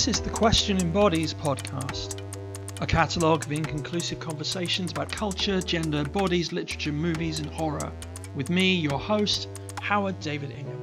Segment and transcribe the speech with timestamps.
[0.00, 2.22] This is the Question in Bodies podcast,
[2.80, 7.92] a catalogue of inconclusive conversations about culture, gender, bodies, literature, movies, and horror,
[8.34, 9.50] with me, your host,
[9.82, 10.82] Howard David Ingham.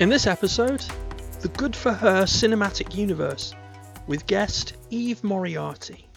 [0.00, 0.84] In this episode,
[1.42, 3.54] the Good for Her cinematic universe,
[4.08, 6.08] with guest Eve Moriarty.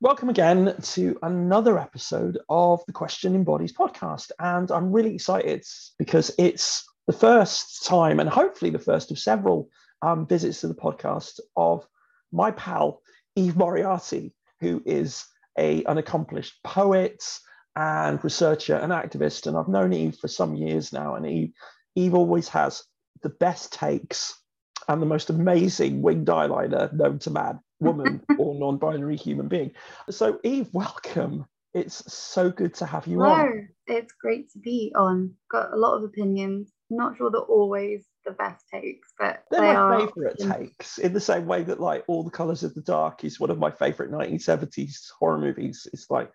[0.00, 4.32] Welcome again to another episode of the Question in Bodies podcast.
[4.40, 5.64] And I'm really excited
[5.98, 9.68] because it's the first time, and hopefully the first of several
[10.00, 11.84] um, visits to the podcast of
[12.30, 13.02] my pal,
[13.34, 15.26] Eve Moriarty, who is
[15.58, 17.20] a, an accomplished poet
[17.74, 19.48] and researcher and activist.
[19.48, 21.52] And I've known Eve for some years now, and Eve,
[21.96, 22.84] Eve always has
[23.24, 24.40] the best takes
[24.86, 29.72] and the most amazing winged eyeliner known to man, woman, or non binary human being.
[30.10, 31.46] So, Eve, welcome.
[31.74, 33.32] It's so good to have you Hello.
[33.32, 33.68] on.
[33.88, 35.34] It's great to be on.
[35.50, 36.72] Got a lot of opinions.
[36.90, 41.20] Not sure they're always the best takes, but They're they my favourite takes, in the
[41.20, 44.10] same way that like All the Colours of the Dark is one of my favourite
[44.10, 45.86] 1970s horror movies.
[45.92, 46.30] It's like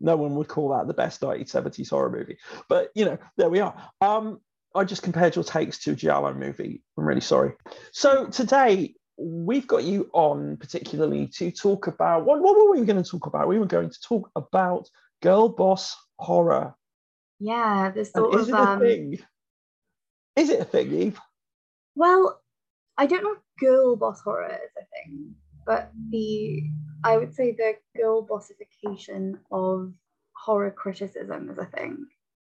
[0.00, 2.38] no one would call that the best 1970s horror movie.
[2.68, 3.74] But you know, there we are.
[4.00, 4.40] Um,
[4.74, 6.82] I just compared your takes to a Giallo movie.
[6.96, 7.52] I'm really sorry.
[7.92, 13.02] So today we've got you on particularly to talk about what, what were we going
[13.02, 13.48] to talk about?
[13.48, 14.88] We were going to talk about
[15.22, 16.74] girl boss horror.
[17.38, 19.18] Yeah, this And sort is of um, thing?
[20.36, 21.20] Is it a thing, Eve?
[21.94, 22.40] well,
[22.96, 25.34] I don't know if girl boss horror is a thing,
[25.66, 26.62] but the
[27.04, 29.92] I would say the girl bossification of
[30.36, 32.06] horror criticism is a thing.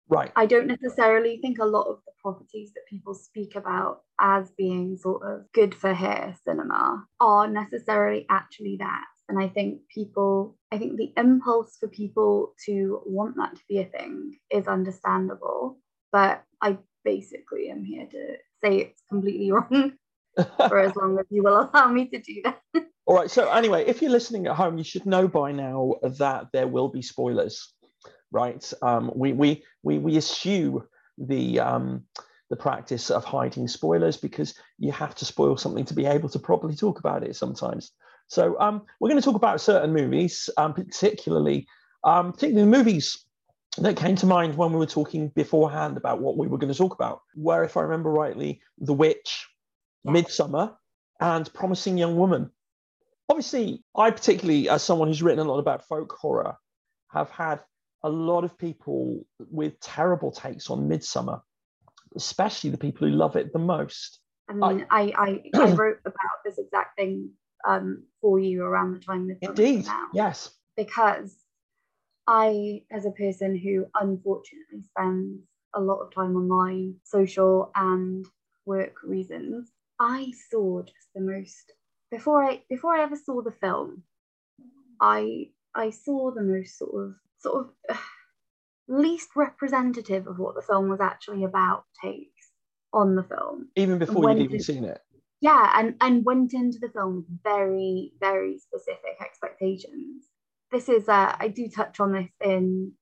[0.09, 0.33] Right.
[0.35, 4.97] I don't necessarily think a lot of the properties that people speak about as being
[4.97, 9.05] sort of good for hair cinema are necessarily actually that.
[9.29, 13.79] And I think people, I think the impulse for people to want that to be
[13.79, 15.79] a thing is understandable.
[16.11, 19.93] But I basically am here to say it's completely wrong
[20.37, 22.61] for as long as you will allow me to do that.
[23.07, 23.31] All right.
[23.31, 26.89] So anyway, if you're listening at home, you should know by now that there will
[26.89, 27.73] be spoilers,
[28.31, 28.73] right?
[28.83, 30.87] Um, we we we we eschew
[31.19, 32.05] the um,
[32.49, 36.39] the practice of hiding spoilers because you have to spoil something to be able to
[36.39, 37.91] properly talk about it sometimes.
[38.29, 41.67] So um, we're going to talk about certain movies, um, particularly
[42.05, 43.25] um, particularly the movies
[43.79, 46.79] that came to mind when we were talking beforehand about what we were going to
[46.79, 47.21] talk about.
[47.35, 49.49] Where, if I remember rightly, The Witch,
[50.05, 50.13] Yeah.
[50.13, 50.77] Midsommar,
[51.21, 52.51] and Promising Young Woman
[53.31, 56.57] obviously i particularly as someone who's written a lot about folk horror
[57.11, 57.61] have had
[58.03, 61.41] a lot of people with terrible takes on Midsommar
[62.17, 66.39] especially the people who love it the most I mean, I, I, I wrote about
[66.45, 67.31] this exact thing
[67.65, 71.37] um, for you around the time this indeed came out yes because
[72.27, 75.43] I, as a person who unfortunately spends
[75.75, 78.27] a lot of time online, social and
[78.67, 81.73] work reasons, I saw just the most
[82.11, 84.03] before I before I ever saw the film.
[85.01, 88.01] I I saw the most sort of sort of uh,
[88.89, 92.51] least representative of what the film was actually about takes
[92.93, 95.01] on the film even before you'd even seen it
[95.41, 100.25] yeah and and went into the film with very very specific expectations
[100.73, 102.93] this is uh i do touch on this in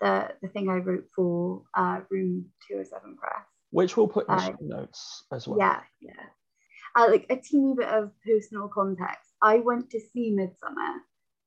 [0.00, 3.44] the the thing i wrote for uh room 207 press.
[3.70, 4.54] Which we'll put in the Aye.
[4.60, 5.58] notes as well.
[5.58, 6.26] yeah yeah.
[6.96, 9.32] Uh, like a teeny bit of personal context.
[9.42, 10.98] I went to see Midsommar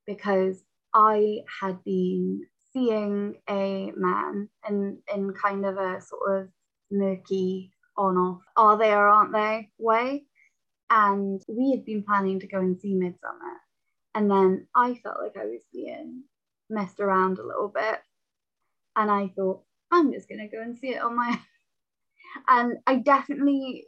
[0.06, 0.62] because
[0.94, 6.50] i had been seeing a man in in kind of a sort of
[6.92, 10.26] murky on off are they or aren't they way.
[10.90, 13.58] And we had been planning to go and see Midsommar
[14.18, 16.24] and then i felt like i was being
[16.70, 18.00] messed around a little bit
[18.96, 19.62] and i thought
[19.92, 21.40] i'm just going to go and see it on my own
[22.48, 23.86] and i definitely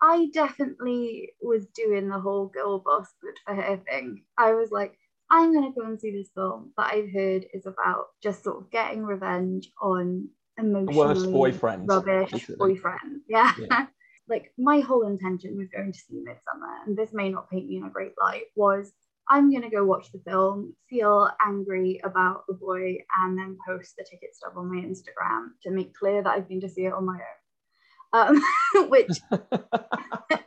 [0.00, 4.24] I definitely was doing the whole girl boss good for her thing.
[4.36, 4.98] I was like,
[5.30, 8.70] I'm gonna go and see this film that I've heard is about just sort of
[8.70, 10.28] getting revenge on
[10.58, 12.56] emotionally worst boyfriend, rubbish basically.
[12.56, 13.22] boyfriend.
[13.28, 13.52] Yeah.
[13.58, 13.86] Yeah.
[14.28, 17.78] like my whole intention with going to see Midsommar, and this may not paint me
[17.78, 18.92] in a great light, was
[19.28, 24.04] I'm gonna go watch the film, feel angry about the boy, and then post the
[24.08, 27.04] ticket stub on my Instagram to make clear that I've been to see it on
[27.04, 28.38] my own.
[28.38, 29.10] Um, which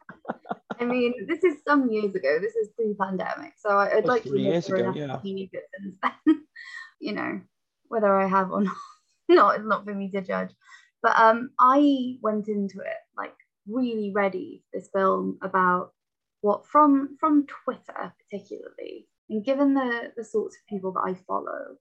[0.80, 2.40] I mean, this is some years ago.
[2.40, 5.08] This is pre-pandemic, so I- I'd was like to years ago, yeah.
[5.08, 6.44] to see it since then.
[7.02, 7.42] you know,
[7.90, 8.78] whether I have or not,
[9.28, 10.52] not it's not for me to judge.
[11.02, 13.36] But um, I went into it like
[13.68, 15.94] really ready this film about
[16.42, 21.78] what from from Twitter particularly, and given the the sorts of people that I follow,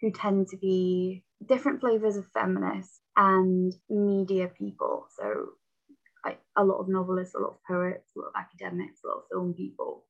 [0.00, 5.06] who tend to be different flavors of feminists and media people.
[5.16, 5.50] So
[6.24, 9.18] I, a lot of novelists, a lot of poets, a lot of academics, a lot
[9.18, 10.04] of film people.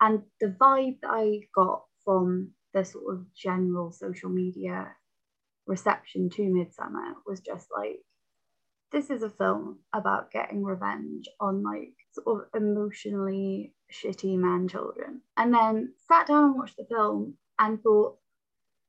[0.00, 4.88] And the vibe that I got from the sort of general social media
[5.66, 8.00] reception to Midsommar was just like,
[8.90, 15.20] this is a film about getting revenge on like sort of emotionally shitty man children.
[15.36, 18.18] And then sat down and watched the film and thought,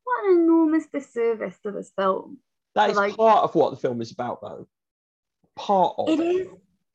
[0.04, 2.40] what an enormous disservice to this film.
[2.76, 4.68] That is like, part of what the film is about, though.
[5.56, 6.48] Part of it is.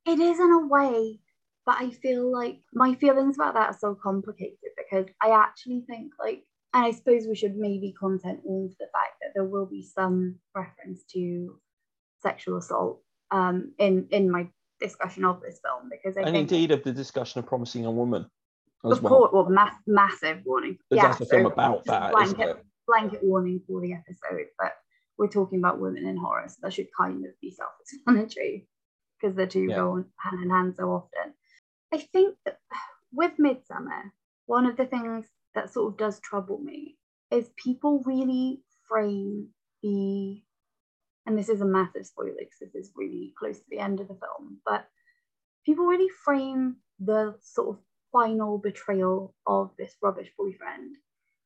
[0.07, 1.21] It is in a way,
[1.67, 6.13] but I feel like my feelings about that are so complicated because I actually think
[6.19, 9.83] like, and I suppose we should maybe content warn the fact that there will be
[9.83, 11.59] some reference to
[12.23, 14.49] sexual assault um, in in my
[14.81, 17.91] discussion of this film because I and think, indeed of the discussion of promising a
[17.91, 18.27] woman
[18.85, 19.13] as of well.
[19.13, 20.79] course, well, mass, massive warning.
[20.91, 24.73] Because yeah, that's the film so about that, blanket, blanket warning for the episode, but
[25.19, 28.69] we're talking about women in horror, so that should kind of be self-explanatory
[29.21, 29.77] because the two Yeah.
[29.77, 31.35] go hand in hand so often.
[31.93, 32.59] I think that
[33.13, 34.13] with Midsommar,
[34.47, 36.97] one of the things that sort of does trouble me
[37.33, 39.49] is people really frame
[39.83, 40.41] the,
[41.29, 44.09] and this is a massive spoiler because this is really close to the end of
[44.09, 44.87] the film, but
[45.67, 50.97] people really frame the sort of final betrayal of this rubbish boyfriend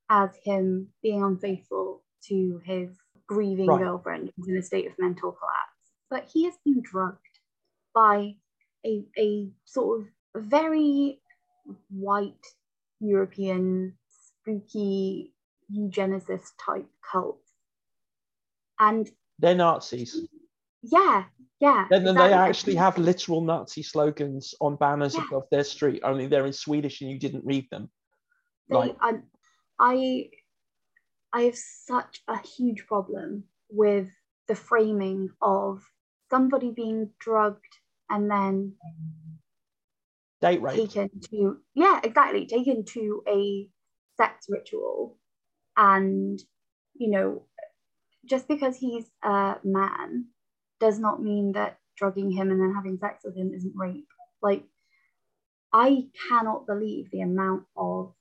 [0.08, 2.90] as him being unfaithful to his
[3.26, 3.80] grieving Right.
[3.80, 5.92] girlfriend who's in a state of mental collapse.
[6.08, 7.18] But he has been drugged
[7.92, 8.36] by
[8.86, 11.20] a, a sort of very
[11.90, 12.46] white
[13.00, 15.34] European spooky
[15.74, 17.40] eugenicist type cult.
[18.78, 19.10] And
[19.42, 20.26] They're Nazis.
[20.82, 21.24] yeah,
[21.60, 21.86] yeah.
[21.90, 25.24] Then then they actually have literal Nazi slogans on banners Yeah.
[25.26, 27.90] above their street, only they're in Swedish and you didn't read them.
[28.68, 29.24] they, Like- um,
[29.78, 30.30] I
[31.32, 34.08] I have such a huge problem with
[34.48, 35.82] the framing of
[36.30, 37.74] somebody being drugged
[38.10, 38.76] and then
[40.40, 40.76] Date rape.
[40.76, 43.68] taken to yeah exactly taken to a
[44.16, 45.18] sex ritual
[45.76, 46.38] and
[46.94, 47.46] you know
[48.26, 50.26] just because he's a man
[50.80, 54.08] does not mean that drugging him and then having sex with him isn't rape
[54.42, 54.64] like
[55.72, 58.12] i cannot believe the amount of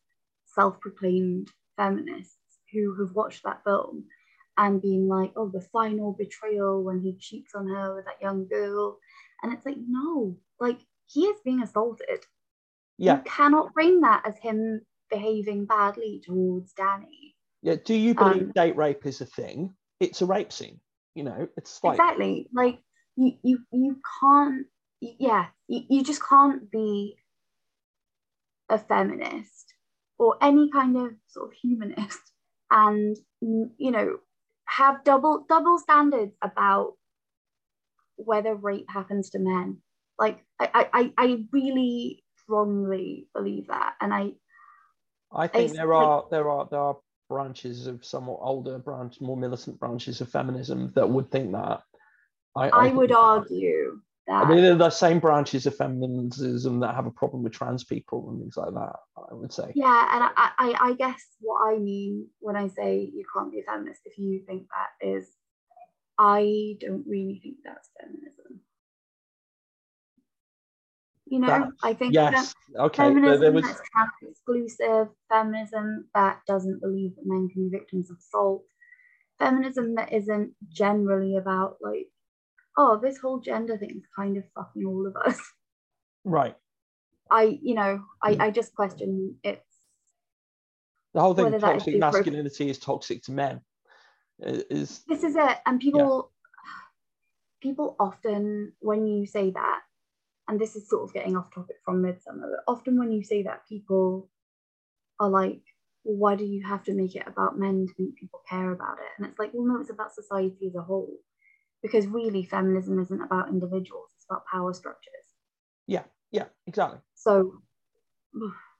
[0.46, 2.36] self-proclaimed feminists
[2.72, 4.04] who have watched that film
[4.58, 8.48] and been like oh the final betrayal when he cheats on her with that young
[8.48, 8.98] girl
[9.42, 12.26] and it's like no like he is being assaulted
[12.98, 13.18] Yeah.
[13.18, 17.36] you cannot frame that as him behaving badly towards Danny.
[17.62, 17.76] Yeah.
[17.84, 19.76] Do you believe Um, date rape is a thing?
[20.02, 20.80] It's a rape scene.
[21.14, 22.50] You know, it's like exactly.
[22.52, 22.80] Like
[23.16, 24.66] you you you can't
[25.00, 27.18] yeah, you, you just can't be
[28.70, 29.74] a feminist
[30.18, 32.20] or any kind of sort of humanist
[32.72, 34.18] and you know
[34.66, 36.94] have double double standards about
[38.16, 39.78] whether rape happens to men.
[40.18, 43.94] Like I I, I- I really strongly believe that.
[44.02, 44.32] And I
[45.32, 46.98] I think s- there like- are there are there are
[47.32, 51.80] branches of somewhat older branch, more militant branches of feminism that would think that.
[52.58, 56.94] I, I think would argue that I mean, they're the same branches of feminism that
[56.94, 58.96] have a problem with trans people and things like that.
[59.32, 59.72] I would say.
[59.76, 63.62] Yeah, and I, I, I guess what I mean when I say you can't be
[63.62, 65.30] a feminist if you think that is,
[66.20, 68.60] I don't really think that's feminism.
[71.32, 72.54] You know, That- I think Yes.
[72.74, 73.04] that Okay.
[73.04, 73.64] Feminism there was.
[73.64, 78.66] that's trans exclusive, feminism that doesn't believe that men can be victims of assault,
[79.40, 82.12] feminism that isn't generally about like,
[82.76, 85.40] oh, this whole gender thing is kind of fucking all of us.
[86.26, 86.56] Right.
[87.30, 88.42] I, you know, I, Hmm.
[88.42, 89.66] I just question its
[91.14, 93.62] The whole thing of toxic masculinity is toxic to men.
[94.40, 96.32] Is this is it and people
[97.62, 99.82] people often when you say that
[100.48, 103.44] and this is sort of getting off topic from Midsommar but often when you say
[103.44, 104.30] that people
[105.20, 105.62] are like
[106.04, 108.98] well, why do you have to make it about men to make people care about
[108.98, 109.12] it?
[109.18, 111.18] And it's like well no it's about society as a whole.
[111.84, 115.14] Because really feminism isn't about individuals it's about power structures.
[115.88, 117.00] Yeah, yeah, exactly.
[117.16, 117.62] so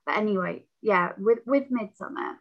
[0.06, 2.36] but anyway yeah with with Midsommar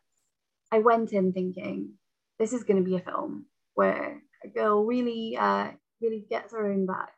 [0.72, 1.94] i went in thinking
[2.40, 5.70] this is going to be a film where a girl really uh
[6.02, 7.12] really gets her own back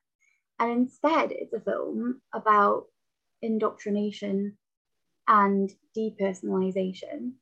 [0.64, 2.86] and instead it's a film about
[3.42, 4.58] indoctrination
[5.28, 7.34] and depersonalization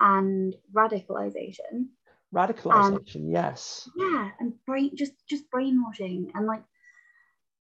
[0.00, 1.86] and radicalization
[2.34, 3.30] Radicalization.
[3.30, 3.88] yes.
[3.94, 6.62] yeah and brain just just brainwashing and like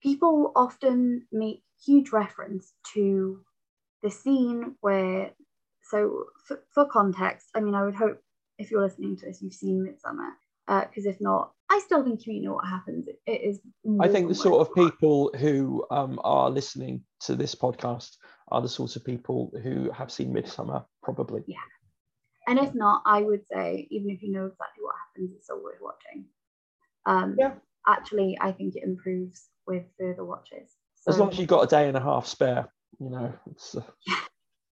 [0.02, 3.42] people often make huge reference to
[4.04, 5.32] the scene where
[5.82, 8.20] so for, for context i mean i would hope
[8.58, 10.32] if you're listening to this, you've seen Midsommar.
[10.68, 13.08] Because uh, if not, I still think you know what happens.
[13.08, 13.60] it, it is.
[14.00, 18.12] I think the sort of people who um, are listening to this podcast
[18.50, 21.44] are the sorts of people who have seen Midsommar, probably.
[21.48, 21.58] Yeah.
[22.48, 25.64] And if not, I would say, even if you know exactly what happens, it's still
[25.64, 26.26] worth watching.
[27.06, 27.54] Um, yeah.
[27.88, 30.72] Actually, I think it improves with further watches.
[30.96, 32.68] So, as long as you've got a day and a half spare,
[33.00, 33.34] you know.
[33.50, 34.16] It's, uh, yeah.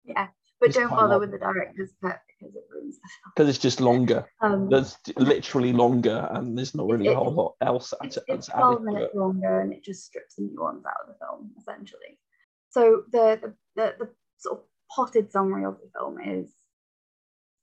[0.03, 0.27] Yeah.
[0.61, 2.99] But don't bother with the director's cut because it ruins.
[3.35, 4.25] Because it's just longer.
[4.41, 7.95] Um, There's literally longer, and there's not really it, a whole lot else.
[8.03, 11.51] It's, it's 12 minutes longer, and it just strips the nuance out of the film,
[11.59, 12.19] essentially.
[12.69, 14.65] So the, the, the, the sort of
[14.95, 16.51] potted summary of the film is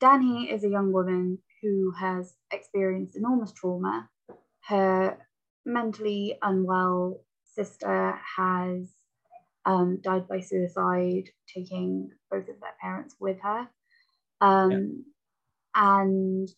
[0.01, 4.09] Danny is a young woman who has experienced enormous trauma.
[4.67, 5.19] Her
[5.65, 7.21] mentally unwell
[7.55, 8.91] sister has
[9.69, 13.69] um, died by suicide, taking both of their parents with her.
[14.41, 14.79] Um, yeah.
[15.75, 16.49] And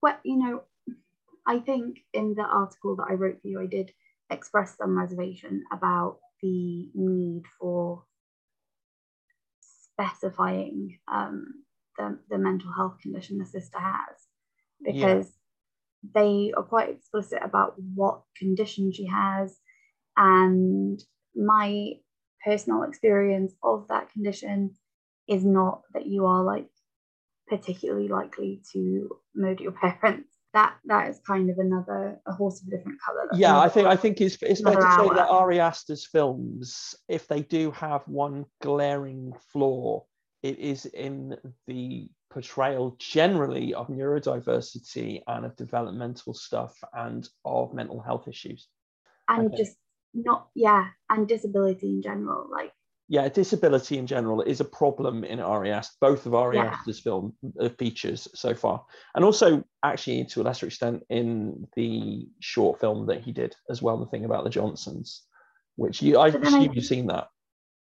[0.00, 0.62] what you know,
[1.46, 3.92] I think in the article that I wrote for you, I did
[4.30, 8.04] express some reservation about the need for
[9.96, 11.46] specifying um,
[11.96, 14.16] the, the mental health condition the sister has
[14.84, 15.32] because
[16.04, 16.22] yeah.
[16.22, 19.58] they are quite explicit about what condition she has
[20.20, 21.02] and
[21.34, 21.92] my
[22.44, 24.74] personal experience of that condition
[25.26, 26.68] is not that you are like
[27.48, 32.68] particularly likely to murder your parents that that is kind of another a horse of
[32.68, 33.28] a different color.
[33.32, 37.28] Yeah, I think I think it's it's fair to say that Ari Aster's films, if
[37.28, 40.04] they do have one glaring flaw,
[40.42, 41.36] it is in
[41.68, 48.66] the portrayal generally of neurodiversity and of developmental stuff and of mental health issues.
[49.28, 49.76] And just
[50.14, 52.48] not yeah, and disability in general.
[52.50, 52.72] Like
[53.08, 56.66] yeah, disability in general is a problem in Ari Aster, both of Ari yeah.
[56.66, 62.28] Aster's film uh, features so far, and also actually to a lesser extent in the
[62.38, 63.98] short film that he did as well.
[63.98, 65.22] The thing about the Johnsons,
[65.76, 67.28] which you I assume I, you've seen that.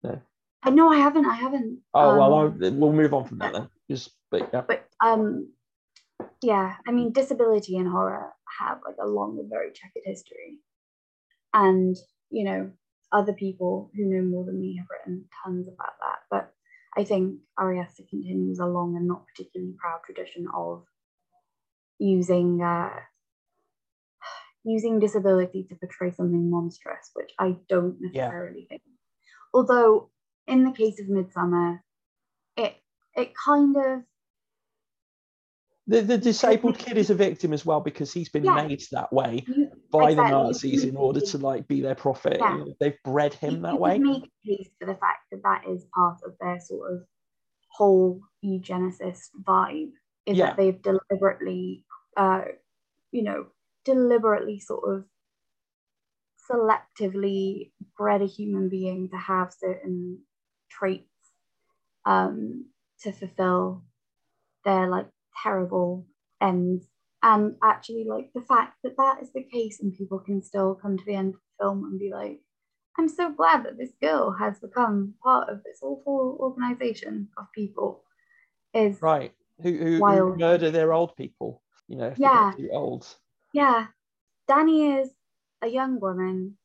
[0.03, 0.21] No.
[0.63, 1.25] I know I haven't.
[1.25, 1.79] I haven't.
[1.93, 3.69] Oh um, well, I'll, we'll move on from that then.
[3.89, 4.63] Just but yeah.
[4.67, 5.47] But um,
[6.41, 6.75] yeah.
[6.87, 10.57] I mean, disability and horror have like a long and very checkered history,
[11.55, 11.95] and
[12.29, 12.69] you know
[13.11, 16.19] other people who know more than me have written tons about that.
[16.29, 16.53] But
[16.97, 20.83] I think Ari Aster continues a long and not particularly proud tradition of
[21.97, 22.89] using uh,
[24.65, 28.77] using disability to portray something monstrous, which I don't necessarily yeah.
[28.77, 28.81] think.
[29.53, 30.09] Although
[30.47, 31.79] in the case of Midsommar,
[32.57, 32.75] it
[33.15, 34.03] it kind of
[35.87, 38.55] the, the disabled kid is a victim as well because he's been yeah.
[38.55, 39.45] made that way
[39.91, 40.15] by exactly.
[40.15, 42.37] the Nazis in order to like be their prophet.
[42.39, 42.63] Yeah.
[42.79, 43.97] They've bred him you, that way.
[43.97, 47.03] Make case for the fact that that is part of their sort of
[47.69, 49.91] whole eugenicist vibe
[50.25, 50.47] is yeah.
[50.47, 51.83] that they've deliberately,
[52.17, 52.41] uh,
[53.11, 53.47] you know,
[53.83, 55.05] deliberately sort of
[56.49, 60.19] selectively bred a human being to have certain
[60.69, 61.05] traits
[62.05, 62.65] um,
[63.01, 63.83] to fulfill
[64.63, 65.07] their like
[65.43, 66.05] terrible
[66.41, 66.85] ends
[67.25, 70.97] and actually like the fact that that is the case and people can still come
[70.97, 72.39] to the end of the film and be like
[72.97, 78.03] i'm so glad that this girl has become part of this awful organization of people
[78.73, 79.31] is right.
[79.61, 82.53] Who, who, who murder their old people you know yeah.
[82.57, 83.07] too old.
[83.53, 83.87] Yeah.
[84.47, 85.09] Danny is
[85.61, 86.57] a young woman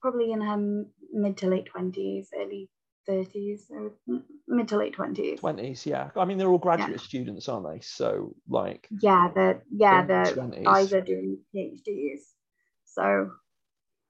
[0.00, 2.68] probably in her mid to late 20s early
[3.08, 3.92] 30s or
[4.48, 6.10] mid to late 20s 20s yeah.
[6.16, 6.96] I mean they're all graduate yeah.
[6.96, 7.80] students aren't they?
[7.80, 10.64] So like yeah the yeah the 20s.
[10.64, 12.20] guys are doing phds.
[12.84, 13.30] So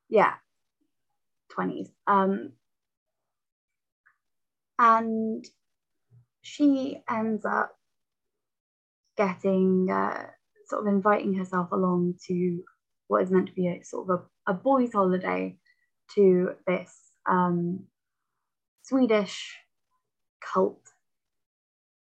[0.08, 0.34] yeah
[1.56, 2.52] 20s um
[4.78, 5.44] and
[6.42, 7.74] she ends up
[9.16, 10.26] getting uh,
[10.66, 12.62] sort of inviting herself along to
[13.06, 15.56] what is meant to be a sort of a, a boys holiday
[16.14, 16.92] to this
[17.28, 17.84] um
[18.84, 19.56] Swedish
[20.42, 20.80] cult,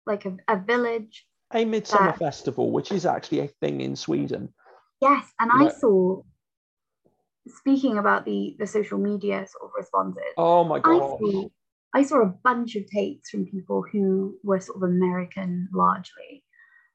[0.05, 1.25] like a, a village.
[1.53, 4.53] A midsummer that, festival, which is actually a thing in Sweden.
[5.01, 6.21] Yes, and I saw.
[7.47, 10.33] Speaking about the the social media sort of responses.
[10.37, 10.93] Oh my god!
[10.93, 11.47] I saw,
[11.93, 16.43] I saw a bunch of takes from people who were sort of American largely,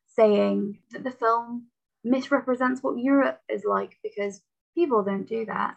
[0.06, 1.68] saying that the film
[2.04, 4.42] misrepresents what Europe is like because
[4.74, 5.76] people don't do that.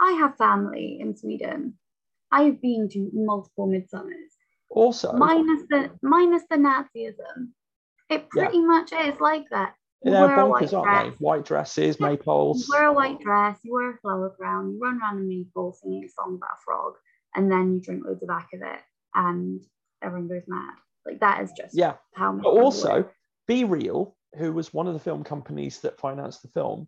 [0.00, 1.74] I have family in Sweden
[2.30, 4.32] I've been to multiple midsummers.
[4.70, 7.48] Also, minus the minus the Nazism,
[8.10, 8.66] it pretty yeah.
[8.66, 9.74] much is like that.
[10.04, 11.24] You They're bonkers, aren't they?
[11.24, 12.08] White dresses, yeah.
[12.08, 12.58] maypoles.
[12.58, 15.72] You wear a white dress, you wear a flower crown, you run around a maypole
[15.72, 16.94] singing a song about a frog,
[17.34, 18.80] and then you drink loads of back of it,
[19.14, 19.60] and
[20.02, 20.74] everyone goes mad.
[21.04, 21.94] Like that is just Yeah.
[22.14, 23.14] how But also, work.
[23.48, 26.86] B-Reel, who was one of the film companies that financed the film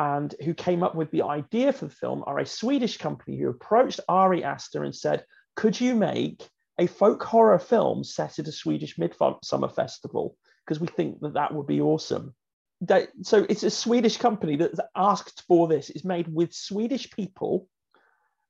[0.00, 3.50] and who came up with the idea for the film, are a Swedish company who
[3.50, 5.26] approached Ari Aster and said,
[5.56, 10.38] Could you make a folk horror film set at a Swedish midsummer festival?
[10.64, 12.34] Because we think that that would be awesome.
[12.80, 15.90] They, so it's a Swedish company that's asked for this.
[15.90, 17.68] It's made with Swedish people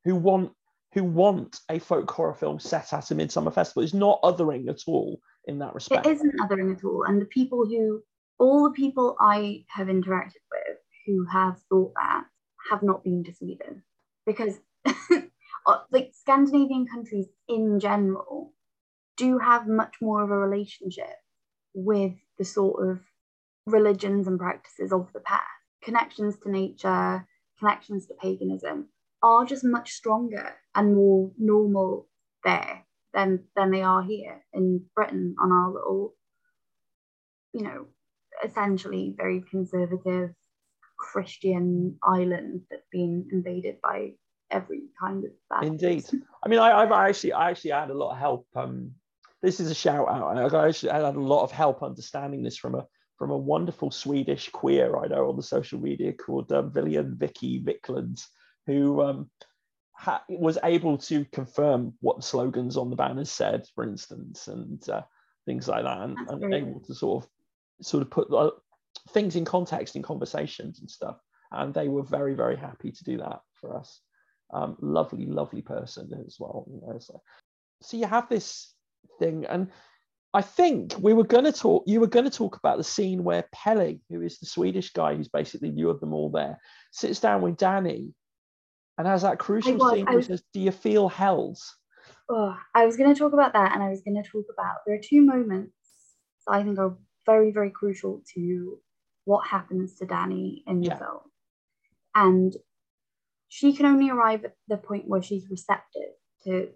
[0.04, 0.52] who want
[0.92, 3.82] who want a folk horror film set at a midsummer festival.
[3.82, 6.06] It's not othering at all in that respect.
[6.06, 7.04] it isn't othering at all.
[7.04, 8.02] And the people who,
[8.38, 12.24] all the people I have interacted with who have thought that
[12.70, 13.82] have not been to Sweden
[14.26, 18.52] because, uh, like, Scandinavian countries in general
[19.16, 21.16] do have much more of a relationship
[21.74, 23.00] with the sort of
[23.66, 25.44] religions and practices of the past.
[25.82, 27.26] Connections to nature,
[27.58, 28.88] connections to paganism
[29.22, 32.08] are just much stronger and more normal
[32.44, 36.14] there than than they are here in Britain on our little,
[37.52, 37.86] you know,
[38.44, 40.30] essentially very conservative
[41.00, 44.12] Christian island that's been invaded by
[44.50, 46.02] every kind of bad Indeed.
[46.04, 46.22] person.
[46.44, 48.46] I mean, I, I've actually, I actually had a lot of help.
[48.54, 48.92] Um,
[49.42, 50.36] this is a shout out.
[50.54, 54.48] I actually had a lot of help understanding this from a from a wonderful Swedish
[54.48, 58.18] queer I know on the social media called um, Villian Vicky Vickland,
[58.66, 59.30] who um,
[59.92, 64.88] ha- was able to confirm what the slogans on the banners said, for instance, and
[64.88, 65.02] uh,
[65.44, 67.30] things like that, and, and able to sort of
[67.82, 68.50] sort of put uh,
[69.10, 71.18] things in context in conversations and stuff.
[71.52, 74.00] And they were very, very happy to do that for us.
[74.52, 76.66] Um, lovely, lovely person as well.
[76.70, 77.20] You know, so.
[77.82, 78.74] so you have this
[79.18, 79.70] thing, and
[80.34, 81.84] I think we were going to talk.
[81.86, 85.14] You were going to talk about the scene where Pelle, who is the Swedish guy
[85.14, 86.58] who's basically lured them all there,
[86.92, 88.12] sits down with Danny,
[88.98, 91.58] and has that crucial was- scene where he was- says, "Do you feel held?"
[92.28, 94.78] Oh, I was going to talk about that, and I was going to talk about
[94.86, 95.74] there are two moments
[96.46, 96.96] that I think are
[97.26, 98.80] very, very crucial to
[99.24, 100.98] what happens to Danny in the Yeah.
[100.98, 101.20] film.
[102.14, 102.56] And
[103.48, 106.70] she can only arrive at the point where she's receptive to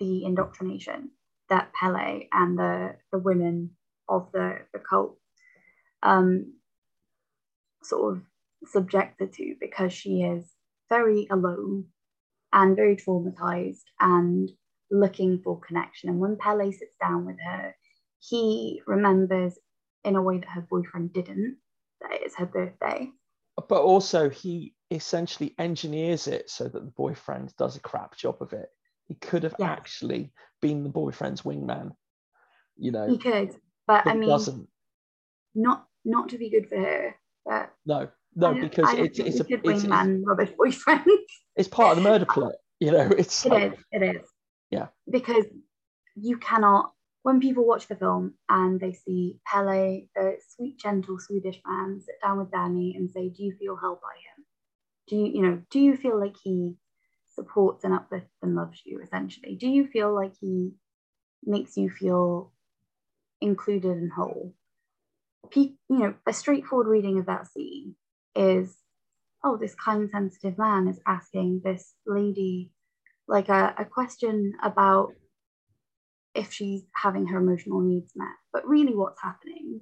[0.00, 1.10] the indoctrination
[1.48, 3.76] that Pelle and the, the women
[4.08, 5.18] of the, the cult
[6.02, 6.54] um,
[7.82, 8.22] sort of
[8.66, 10.44] subjected to because she is
[10.88, 11.84] very alone
[12.52, 14.50] and very traumatized and
[14.90, 16.08] looking for connection.
[16.08, 17.74] And when Pelle sits down with her,
[18.20, 19.58] he remembers
[20.04, 21.58] in a way that her boyfriend didn't
[22.00, 23.10] that it is her birthday.
[23.68, 28.52] But also, he essentially engineers it so that the boyfriend does a crap job of
[28.52, 28.68] it.
[29.06, 31.92] He could have actually been the boyfriend's wingman,
[32.76, 33.50] you know, He could,
[33.86, 34.68] but but I mean, doesn't.
[35.54, 37.14] not not to be good for her.
[37.44, 41.06] But No, no, because it's it's a could it's, it's, wingman rubbish boyfriend.
[41.56, 42.52] it's part of the murder plot.
[42.80, 43.78] You know, it's It like, is.
[43.90, 44.28] It is.
[44.70, 44.88] Yeah.
[45.10, 45.46] Because
[46.14, 46.92] you cannot,
[47.28, 52.14] when people watch the film and they see Pelle, the sweet, gentle Swedish man, sit
[52.22, 54.46] down with Danny and say, Do you feel held by him?
[55.08, 56.76] Do you, you know, do you feel like he
[57.34, 59.56] supports and uplifts and loves you essentially?
[59.56, 60.70] Do you feel like he
[61.44, 62.50] makes you feel
[63.42, 64.54] included and whole?
[65.50, 67.94] Pe- you know, a straightforward reading of that scene
[68.34, 68.74] is
[69.44, 72.72] oh, this kind, sensitive man is asking this lady
[73.26, 75.12] like a, a question about
[76.38, 78.28] if she's having her emotional needs met.
[78.52, 79.80] But really, what's happening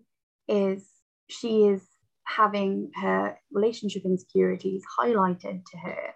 [0.48, 0.88] is
[1.28, 1.86] she is
[2.24, 6.14] having her relationship insecurities highlighted to her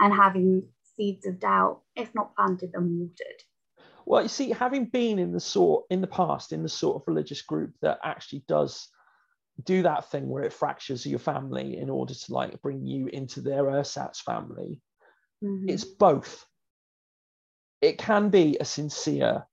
[0.00, 3.42] and having seeds of doubt, if not planted, then watered.
[4.06, 7.06] Well, you see, having been in the sort in the past in the sort of
[7.06, 8.88] religious group that actually does
[9.64, 13.42] do that thing where it fractures your family in order to like bring you into
[13.42, 14.80] their ersatz family,
[15.44, 15.68] Mhm.
[15.68, 16.46] it's both.
[17.82, 19.46] It can be a sincere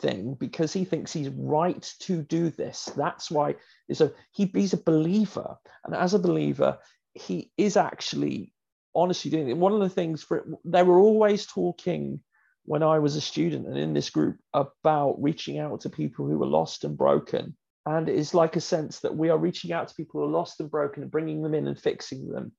[0.00, 2.90] thing because he thinks he's right to do this.
[2.96, 3.56] That's why
[3.92, 6.78] so he, he's a believer, and as a believer,
[7.14, 8.52] he is actually
[8.94, 9.56] honestly doing it.
[9.56, 12.20] One of the things for they were always talking
[12.64, 16.38] when I was a student and in this group about reaching out to people who
[16.38, 17.56] were lost and broken.
[17.86, 20.60] And it's like a sense that we are reaching out to people who are lost
[20.60, 22.52] and broken and bringing them in and fixing them,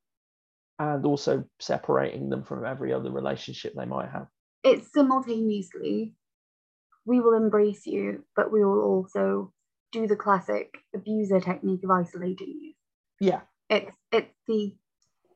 [0.80, 4.27] and also separating them from every other relationship they might have.
[4.63, 6.13] it's simultaneously
[7.05, 9.51] we will embrace you, but we will also
[9.91, 12.73] do the classic abuser technique of isolating you.
[13.19, 14.75] Yeah, It's it's the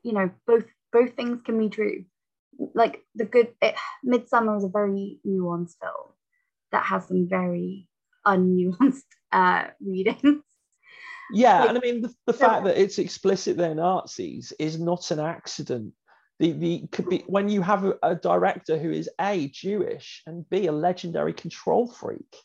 [0.02, 2.04] you know both both things can be true.
[2.74, 3.74] Like the good it,
[4.04, 6.12] Midsommar is a very nuanced film
[6.72, 7.88] that has some very
[8.26, 10.42] unnuanced uh, readings.
[11.32, 11.60] yeah.
[11.60, 15.20] Like, and I mean, the, the fact that it's explicit they're Nazis is not an
[15.20, 15.92] accident.
[16.38, 20.48] The, the could be when you have a, a director who is a Jewish and
[20.50, 22.36] b a legendary control freak.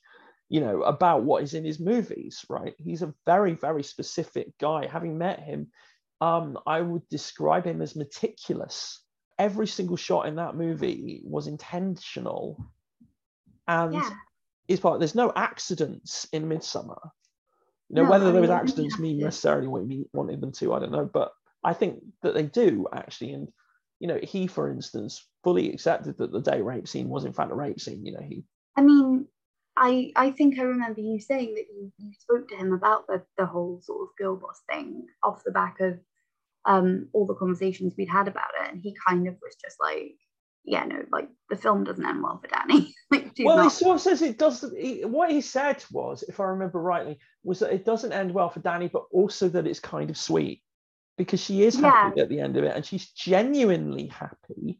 [0.49, 2.75] you know, about what is in his movies, right?
[2.77, 4.85] He's a very, very specific guy.
[4.85, 5.71] Having met him,
[6.19, 8.99] um, I would describe him as meticulous.
[9.39, 12.65] Every single shot in that movie was intentional
[13.65, 14.09] and Yeah.
[14.67, 14.99] is part.
[14.99, 17.11] There's no accidents in Midsommar.
[17.87, 20.91] You know, No, whether I those accidents mean necessarily what wanted them to, I don't
[20.91, 21.09] know.
[21.11, 21.31] But
[21.63, 23.31] I think that they do actually.
[23.33, 23.47] And
[24.01, 27.51] you know, he, for instance, fully accepted that the day rape scene was in fact
[27.51, 28.03] a rape scene.
[28.03, 28.43] You know, he
[28.75, 29.27] I mean,
[29.77, 33.21] I I think I remember you saying that you, you spoke to him about the,
[33.37, 35.99] the whole sort of girl boss thing off the back of
[36.65, 40.15] um all the conversations we'd had about it, and he kind of was just like,
[40.65, 42.95] yeah, no, like the film doesn't end well for Danny.
[43.11, 44.75] like, well, he sort of says it doesn't.
[44.75, 48.49] He, what he said was, if I remember rightly, was that it doesn't end well
[48.49, 50.63] for Danny, but also that it's kind of sweet
[51.17, 54.79] because she is happy at the end of it, and she's genuinely happy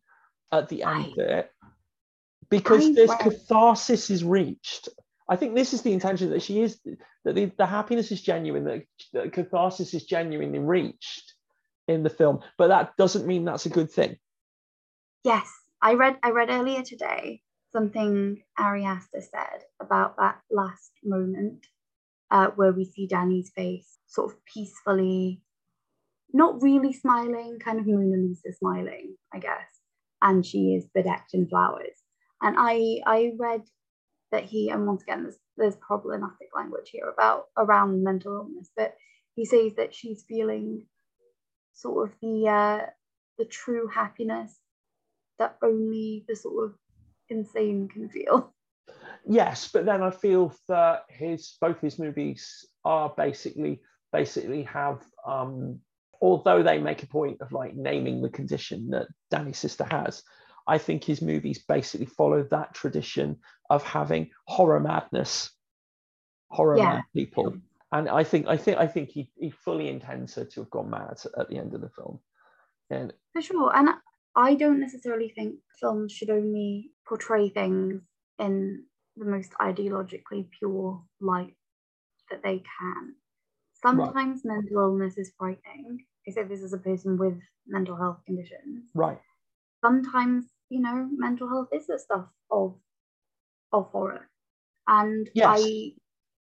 [0.52, 1.52] at the end I- of it
[2.50, 4.90] because I this catharsis is reached.
[5.30, 6.80] I think this is the intention that she is
[7.24, 11.34] that the, the happiness is genuine, that, that catharsis is genuinely reached
[11.88, 14.18] in the film, but that doesn't mean that's a good thing.
[15.24, 15.50] Yes,
[15.82, 17.42] I read I read earlier today
[17.72, 21.66] something Ari Aster said about that last moment
[22.30, 25.42] uh, where we see Danny's face sort of peacefully,
[26.34, 29.68] not really smiling, kind of Mona Lisa smiling, I guess,
[30.22, 31.98] and she is bedecked in flowers.
[32.42, 33.62] And I I read
[34.32, 38.96] that he and once again there's there's problematic language here about around mental illness, but
[39.36, 40.86] he says that she's feeling
[41.74, 42.86] sort of the uh,
[43.38, 44.58] the true happiness
[45.40, 46.76] that only the sort of
[47.30, 48.54] insane can feel.
[49.28, 55.80] Yes, but then I feel that his both his movies are basically basically have um
[56.22, 60.24] although they make a point of like naming the condition that Danny's sister has,
[60.68, 65.52] I think his movies basically follow that tradition of having horror madness,
[66.50, 66.90] horror Yeah.
[66.96, 67.56] mad people.
[67.92, 70.90] And I think I think I think he, he fully intends her to have gone
[70.90, 72.20] mad at the end of the film.
[72.90, 73.76] And For sure.
[73.76, 73.90] And
[74.36, 78.02] I don't necessarily think films should only portray things
[78.40, 78.86] in
[79.18, 81.56] the most ideologically pure light
[82.30, 83.16] that they can.
[83.74, 88.90] Sometimes mental illness is frightening, if this is a person with mental health conditions.
[88.94, 89.20] right.
[89.84, 92.76] Sometimes, you know, mental health is the stuff of
[93.74, 94.30] of horror.
[94.88, 95.48] And Yes.
[95.48, 95.92] I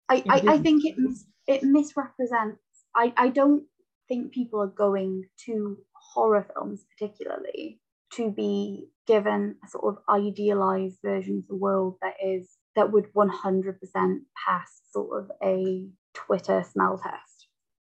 [0.09, 2.61] I, I, I think it mis- it misrepresents
[2.95, 3.65] I, I don't
[4.09, 7.81] think people are going to horror films particularly
[8.13, 13.13] to be given a sort of idealized version of the world that is that would
[13.15, 17.34] 100% pass sort of a Twitter smell test.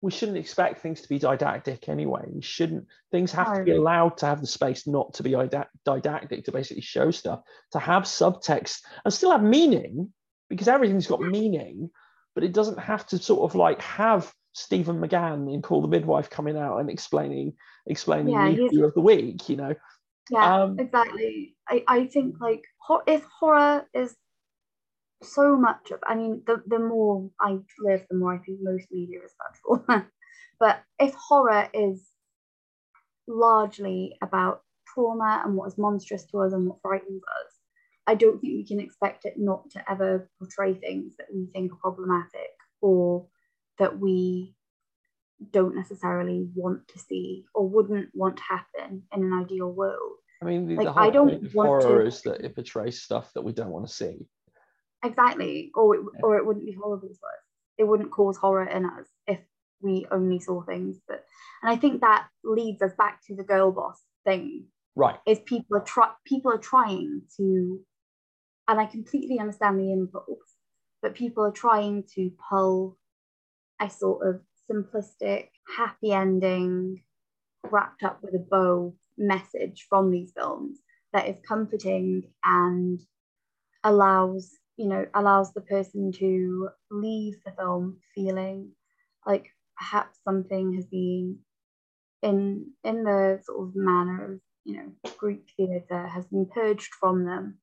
[0.02, 2.24] We shouldn't expect things to be didactic anyway.
[2.32, 2.86] We shouldn't.
[3.12, 5.32] Things have to be allowed to have the space not to be
[5.86, 10.14] didactic, to basically show stuff, to have subtext and still have meaning,
[10.50, 11.90] because everything's got meaning,
[12.36, 16.30] but it doesn't have to sort of like have Stephen McGann in Call the Midwife
[16.30, 17.54] coming out and explaining
[17.88, 19.50] explaining Yeah, the issue of the week.
[19.50, 19.76] You know,
[20.30, 21.56] Yeah, Um, exactly.
[21.68, 22.64] I, I think like
[23.08, 24.16] if horror is
[25.24, 28.88] so much of, I mean, the, the more I live, the more I think most
[28.92, 29.86] media is sexual.
[30.60, 32.08] but if horror is
[33.28, 34.62] largely about
[34.94, 37.54] trauma and what is monstrous to us and what frightens us,
[38.06, 41.74] I don't think we can expect it not to ever portray things that we think
[41.74, 42.52] are problematic
[42.82, 43.28] or
[43.80, 44.56] that we
[45.52, 50.14] don't necessarily want to see or wouldn't want to happen in an ideal world.
[50.42, 53.32] I mean, the, Like, the I don't want horror to- is that it portrays stuff
[53.34, 54.28] that we don't want to see.
[55.04, 55.72] Exactly.
[55.76, 56.20] Or it, Yeah.
[56.24, 57.20] or it wouldn't be horrible to us.
[57.78, 59.40] It wouldn't cause horror in us if
[59.82, 61.24] we only saw things that
[61.62, 65.20] and I think that leads us back to the girl boss thing Right.
[65.28, 67.80] is people are try people are trying to
[68.68, 70.56] and I completely understand the impulse,
[71.02, 72.98] but people are trying to pull
[73.80, 77.04] a sort of simplistic, happy ending,
[77.64, 80.80] wrapped up with a bow message from these films
[81.14, 83.00] that is comforting and
[83.84, 88.72] allows, you know, allows the person to leave the film feeling
[89.26, 91.40] like perhaps something has been
[92.22, 97.26] in in the sort of manner of you know Greek theatre has been purged from
[97.26, 97.58] them,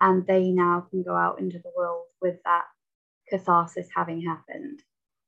[0.00, 2.64] and they now can go out into the world with that
[3.28, 4.80] catharsis having happened.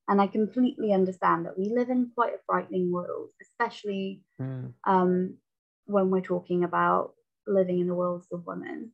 [0.08, 4.74] And I completely understand that we live in quite a frightening world, especially Mm.
[4.84, 5.38] um,
[5.86, 7.14] when we're talking about
[7.46, 8.90] living in the worlds of women.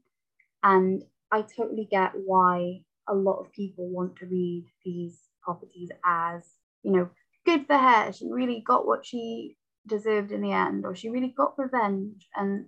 [0.62, 6.44] And I totally get why a lot of people want to read these properties as,
[6.82, 7.10] you know,
[7.46, 8.12] good for her.
[8.12, 12.28] She really got what she deserved in the end, or she really got revenge.
[12.34, 12.66] And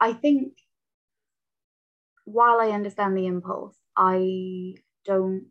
[0.00, 0.58] I think
[2.24, 4.74] while I understand the impulse, I
[5.04, 5.46] don't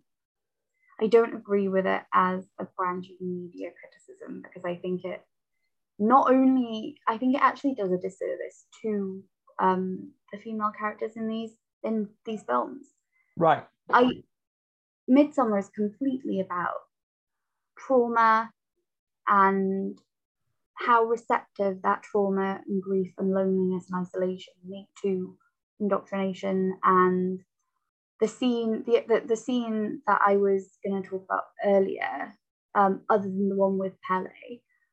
[1.02, 5.26] I don't agree with it as a branch of media criticism because I think it
[6.00, 9.24] not only I think it actually does a disservice to
[9.60, 11.52] um, the female characters in these
[11.84, 12.88] in these films.
[13.38, 13.66] Right.
[13.92, 14.10] I
[15.10, 16.76] Midsommar is completely about
[17.78, 18.52] trauma
[19.28, 19.98] and
[20.76, 25.36] how receptive that trauma and grief and loneliness and isolation make to
[25.80, 27.40] indoctrination and
[28.20, 32.34] the scene the, the, the scene that I was going to talk about earlier
[32.76, 34.28] um, other than the one with Pelle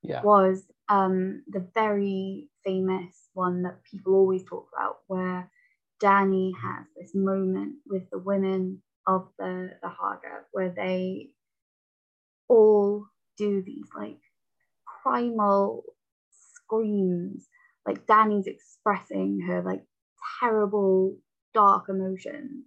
[0.02, 0.22] yeah.
[0.22, 5.50] was um, the very famous one that people always talk about where
[6.00, 11.30] Danny has this moment with the women of the, the Hårga where they
[12.48, 13.06] all
[13.36, 14.20] do these like
[15.02, 15.84] primal
[16.30, 17.48] screams.
[17.86, 19.84] Like Danny's expressing her like
[20.40, 21.16] terrible
[21.54, 22.64] dark emotions.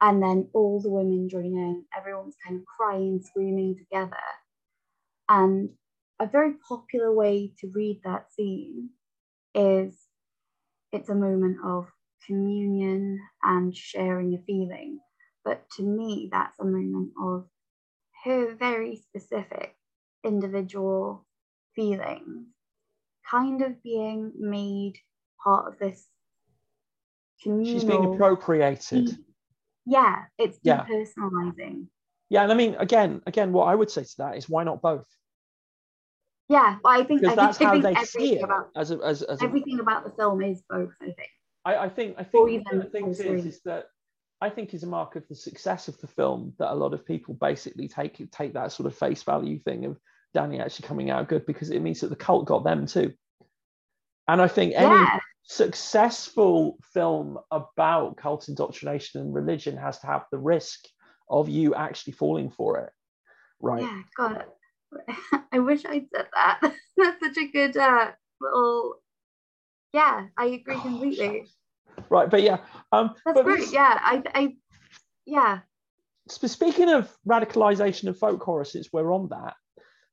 [0.00, 1.84] And then all the women join in.
[1.96, 4.16] Everyone's kind of crying screaming together.
[5.28, 5.70] And
[6.20, 8.90] a very popular way to read that scene
[9.54, 9.96] is
[10.92, 11.86] it's a moment of
[12.26, 14.98] communion and sharing a feeling
[15.44, 17.46] but to me that's a moment of
[18.24, 19.76] her very specific
[20.24, 21.26] individual
[21.74, 22.46] feelings
[23.28, 24.94] kind of being made
[25.42, 26.06] part of this
[27.42, 27.72] communal.
[27.72, 29.18] She's being appropriated.
[29.84, 30.84] Yeah, it's Yeah.
[30.86, 31.88] depersonalizing.
[32.28, 34.80] Yeah, and I mean, again, again, what I would say to that is, why not
[34.80, 35.06] both?
[36.48, 38.42] Yeah, well, I think Because I that's think, I how think they see it.
[38.42, 40.92] about As a, as, as a, everything about the film is both.
[41.00, 41.30] I think.
[41.64, 43.86] I, I think, I think the thing is, is that
[44.40, 47.06] I think is a mark of the success of the film that a lot of
[47.06, 49.98] people basically take take that sort of face value thing of
[50.34, 53.12] Danny actually coming out good because it means that the cult got them too.
[54.26, 60.24] And I think any Yeah, successful film about cult indoctrination and religion has to have
[60.32, 60.86] the risk
[61.28, 62.92] of you actually falling for it.
[63.60, 63.82] Right.
[63.82, 64.02] yeah.
[64.16, 64.44] God,
[65.52, 66.60] I wish I'd said that.
[66.96, 68.94] That's such a good uh, little.
[69.92, 71.44] Yeah, I agree Oh, completely.
[72.08, 72.30] Right.
[72.30, 72.58] But yeah.
[72.92, 73.70] Um, That's but great.
[73.72, 74.56] Yeah, I, I,
[75.26, 75.60] yeah.
[76.28, 79.54] speaking of radicalization of folk horror, since we're on that,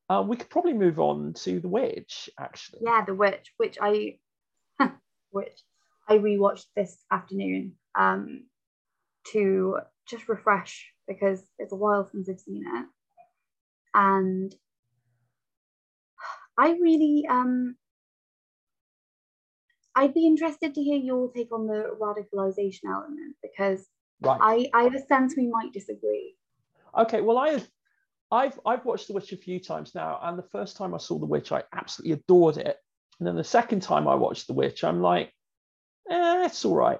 [0.10, 2.80] uh, we could probably move on to The Witch, actually.
[2.84, 4.18] yeah the witch which i
[5.30, 5.62] which
[6.08, 8.46] i rewatched this afternoon um
[9.28, 12.86] to just refresh because it's a while since i've seen it
[13.94, 14.56] and
[16.58, 17.76] i really um
[20.00, 23.88] i'd be interested to hear your take on the radicalization element because
[24.22, 24.40] Right.
[24.42, 26.36] i i have a sense we might disagree
[26.98, 27.68] Okay, well, I have,
[28.32, 31.18] I've I've watched The Witch a few times now, and the first time I saw
[31.20, 32.78] The Witch, I absolutely adored it.
[33.20, 35.32] And then the second time I watched The Witch, I'm like,
[36.10, 37.00] eh, it's all right.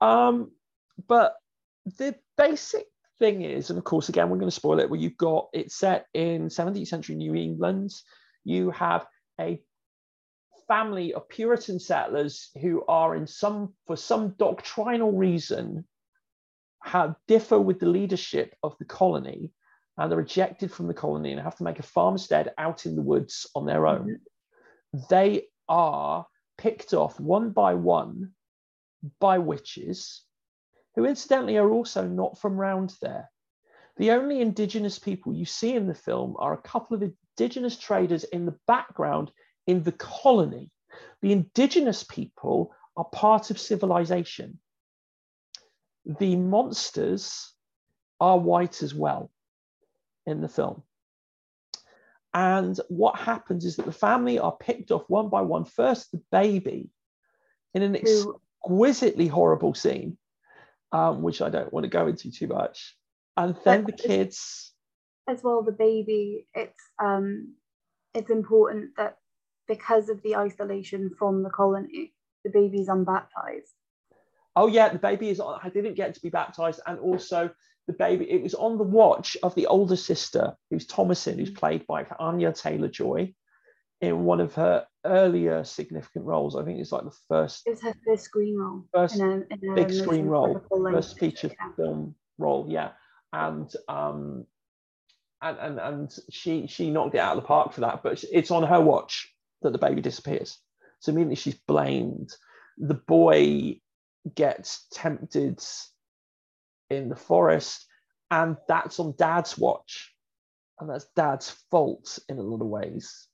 [0.00, 0.52] Um,
[1.06, 1.34] but
[1.98, 2.86] the basic
[3.18, 4.88] thing is, and of course, again, we're going to spoil it.
[4.88, 7.90] Where you've got it's set in 17th century New England.
[8.44, 9.06] You have
[9.40, 9.60] a
[10.68, 15.84] family of Puritan settlers who are in some for some doctrinal reason
[16.82, 19.50] have differ with the leadership of the colony
[19.98, 23.02] and they're ejected from the colony and have to make a farmstead out in the
[23.02, 24.20] woods on their own.
[24.94, 25.00] Mm-hmm.
[25.08, 26.26] They are
[26.58, 28.32] picked off one by one
[29.20, 30.22] by witches,
[30.94, 33.30] who incidentally are also not from round there.
[33.98, 37.02] The only indigenous people you see in the film are a couple of
[37.38, 39.30] indigenous traders in the background
[39.66, 40.70] in the colony.
[41.22, 44.58] The indigenous people are part of civilization
[46.06, 47.52] the monsters
[48.20, 49.30] are white as well
[50.24, 50.82] in the film.
[52.32, 55.64] And what happens is that the family are picked off one by one.
[55.64, 56.90] First, the baby
[57.74, 60.16] in an exquisitely horrible scene,
[60.92, 62.96] um, which I don't want to go into too much.
[63.36, 64.72] And then the kids,
[65.28, 67.54] as well the baby it's um
[68.14, 69.16] it's important that
[69.68, 72.12] because of the isolation from the colony
[72.44, 73.74] the baby's unbaptized
[74.56, 76.80] oh yeah, the baby is, I didn't get to be baptized.
[76.86, 77.50] And also,
[77.86, 81.86] the baby, it was on the watch of the older sister, who's Thomasin, who's played
[81.86, 83.32] by Anya Taylor Joy
[84.00, 86.56] in one of her earlier significant roles.
[86.56, 89.54] I think it's like the first it was her first screen role First in a,
[89.54, 91.72] in a big screen role, first feature yeah.
[91.76, 92.90] film role, yeah.
[93.32, 94.46] And um
[95.40, 98.50] and and and she she knocked it out of the park for that, but it's
[98.50, 100.58] on her watch that the baby disappears.
[101.00, 102.30] So immediately she's blamed.
[102.78, 103.80] The boy
[104.34, 105.62] gets tempted
[106.90, 107.86] in the forest,
[108.30, 110.12] and that's on dad's watch.
[110.78, 113.28] And that's dad's fault in a lot of ways,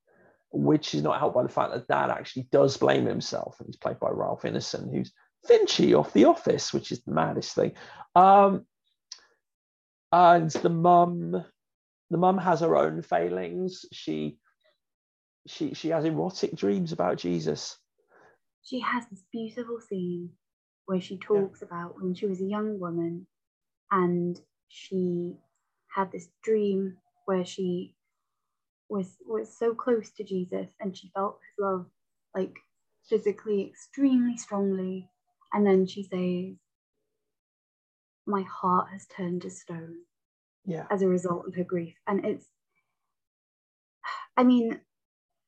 [0.53, 3.59] which is not helped by the fact that dad actually does blame himself.
[3.59, 5.13] And he's played by Ralph Ineson, who's
[5.49, 7.73] Finchy off The Office, which is the maddest thing.
[8.15, 8.65] Um,
[10.13, 11.45] and the mum
[12.11, 14.37] the mum has her own failings she
[15.47, 17.79] she she has erotic dreams about jesus.
[18.65, 20.31] She has this beautiful scene
[20.87, 21.67] where she talks yeah.
[21.67, 23.27] about when she was a young woman
[23.91, 25.37] and she
[25.95, 27.95] had this dream where she
[28.89, 31.87] was was so close to Jesus and she felt his love
[32.37, 32.55] like
[33.09, 35.09] physically extremely strongly.
[35.53, 36.57] And then she says
[38.27, 39.97] my heart has turned to stone
[40.65, 40.87] yeah.
[40.91, 41.95] as a result of her grief.
[42.07, 42.47] And it's
[44.37, 44.81] i mean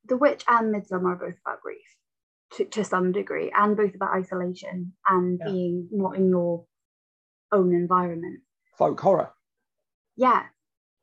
[0.06, 1.96] the witch and Midsommar are both about grief
[2.54, 5.50] to, to some degree and both about isolation and yeah.
[5.50, 6.64] being not in your
[7.52, 8.40] own environment.
[8.76, 9.32] Folk horror.
[10.16, 10.44] Yeah.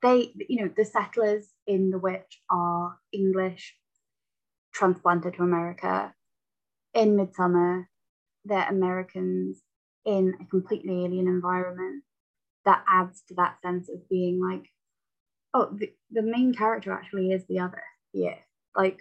[0.01, 3.75] They you know the settlers in the witch are english
[4.73, 6.15] transplanted to america.
[6.95, 7.85] In Midsommar,
[8.43, 9.61] they're americans
[10.05, 12.03] in a completely alien environment
[12.65, 14.69] that adds to that sense of being like
[15.53, 17.83] oh the, the main character actually is the other.
[18.11, 18.37] Yeah
[18.75, 18.99] like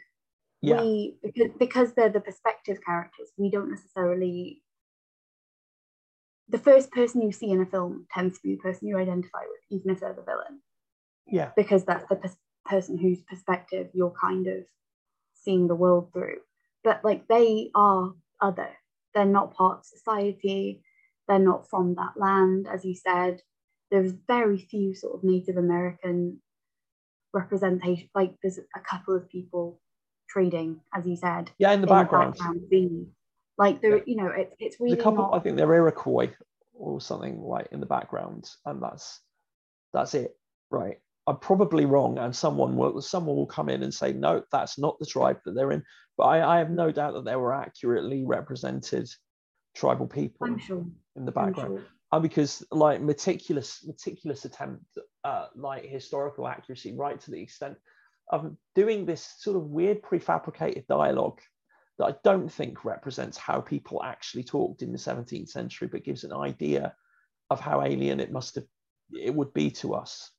[0.62, 0.80] yeah.
[0.80, 4.62] we because, because they're the perspective characters we don't necessarily
[6.50, 9.40] the first person you see in a film tends to be the person you identify
[9.40, 10.61] with even if they're the villain.
[11.26, 11.50] Yeah.
[11.56, 14.64] Because that's the pers- person whose perspective you're kind of
[15.35, 16.38] seeing the world through.
[16.83, 18.70] But like they are other.
[19.14, 20.83] They're not part of society.
[21.28, 23.42] They're not from that land as you said.
[23.90, 26.40] There's very few sort of native american
[27.33, 29.81] representation like there's a couple of people
[30.29, 33.07] trading as you said yeah in the in background, the background
[33.59, 34.03] like there yeah.
[34.07, 35.35] you know it, it's really there's a couple not...
[35.35, 36.31] i think they're iroquois
[36.75, 39.21] or something like in the background and that's
[39.93, 40.37] that's it
[40.71, 44.79] right I'm probably wrong, and someone will someone will come in and say, no, that's
[44.79, 45.85] not the tribe that they're in.
[46.16, 49.09] But I, I have no doubt that they were accurately represented
[49.77, 50.85] tribal people sure.
[51.16, 51.79] in the background.
[51.79, 51.87] Sure.
[52.12, 54.85] And because like meticulous, meticulous attempt
[55.25, 57.77] at like historical accuracy, right to the extent
[58.31, 61.40] of doing this sort of weird prefabricated dialogue
[61.99, 66.25] that I don't think represents how people actually talked in the 17th century, but gives
[66.25, 66.94] an idea
[67.51, 68.64] of how alien it must have
[69.12, 70.31] it would be to us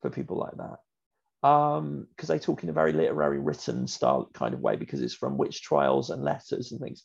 [0.00, 1.48] for people like that.
[1.48, 5.14] Um because they talk in a very literary written style kind of way because it's
[5.14, 7.04] from witch trials and letters and things.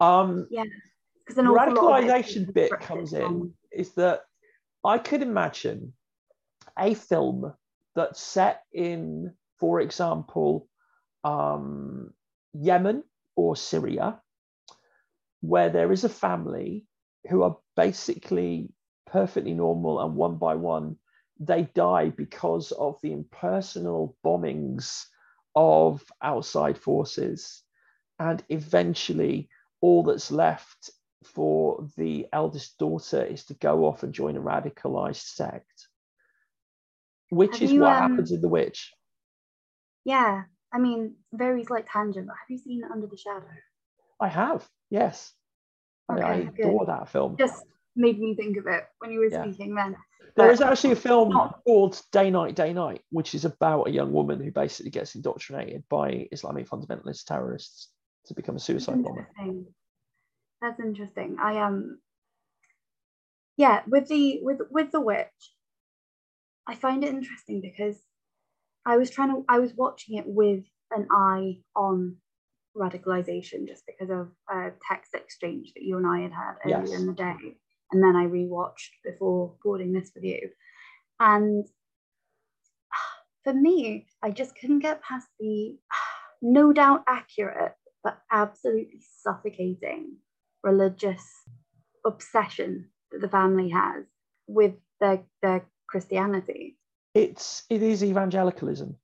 [0.00, 0.64] Um yeah
[1.24, 4.22] because the radicalization bit comes in is that
[4.84, 5.92] i could imagine
[6.78, 7.52] a film
[7.94, 10.68] that's set in for example
[11.24, 12.12] um
[12.52, 13.02] yemen
[13.36, 14.20] or syria
[15.40, 16.84] where there is a family
[17.28, 18.70] who are basically
[19.06, 20.96] perfectly normal and one by one
[21.40, 25.06] they die because of the impersonal bombings
[25.54, 27.62] of outside forces.
[28.18, 29.48] And eventually,
[29.80, 30.90] all that's left
[31.26, 35.88] for the eldest daughter is to go off and join a radicalized sect,
[37.30, 38.92] which have is you, what um, happens in The Witch.
[40.04, 43.46] Yeah, I mean, very slight tangent, but have you seen Under the Shadow?
[44.20, 45.32] I have, yes.
[46.12, 47.36] Okay, I, mean, I adore that film.
[47.38, 47.64] Just
[47.96, 49.42] made me think of it when you were yeah.
[49.42, 49.96] speaking then.
[50.36, 51.32] There is actually a film
[51.64, 55.84] called Day Night, Day Night, which is about a young woman who basically gets indoctrinated
[55.88, 57.90] by Islamic fundamentalist terrorists
[58.26, 59.28] to become a suicide bomber.
[60.64, 61.36] That's interesting.
[61.38, 61.98] I um
[63.58, 65.52] yeah, with the with with the witch,
[66.66, 67.98] I find it interesting because
[68.86, 72.16] I was trying to I was watching it with an eye on
[72.74, 76.98] radicalization just because of a text exchange that you and I had had earlier yes.
[76.98, 77.56] in the day
[77.92, 80.48] and then I rewatched before boarding this with you.
[81.20, 81.66] And
[83.44, 85.76] for me, I just couldn't get past the
[86.42, 90.16] no doubt accurate, but absolutely suffocating
[90.64, 91.22] religious
[92.04, 94.04] obsession that the family has
[94.48, 96.76] with their, their Christianity.
[97.14, 98.96] It's it is evangelicalism.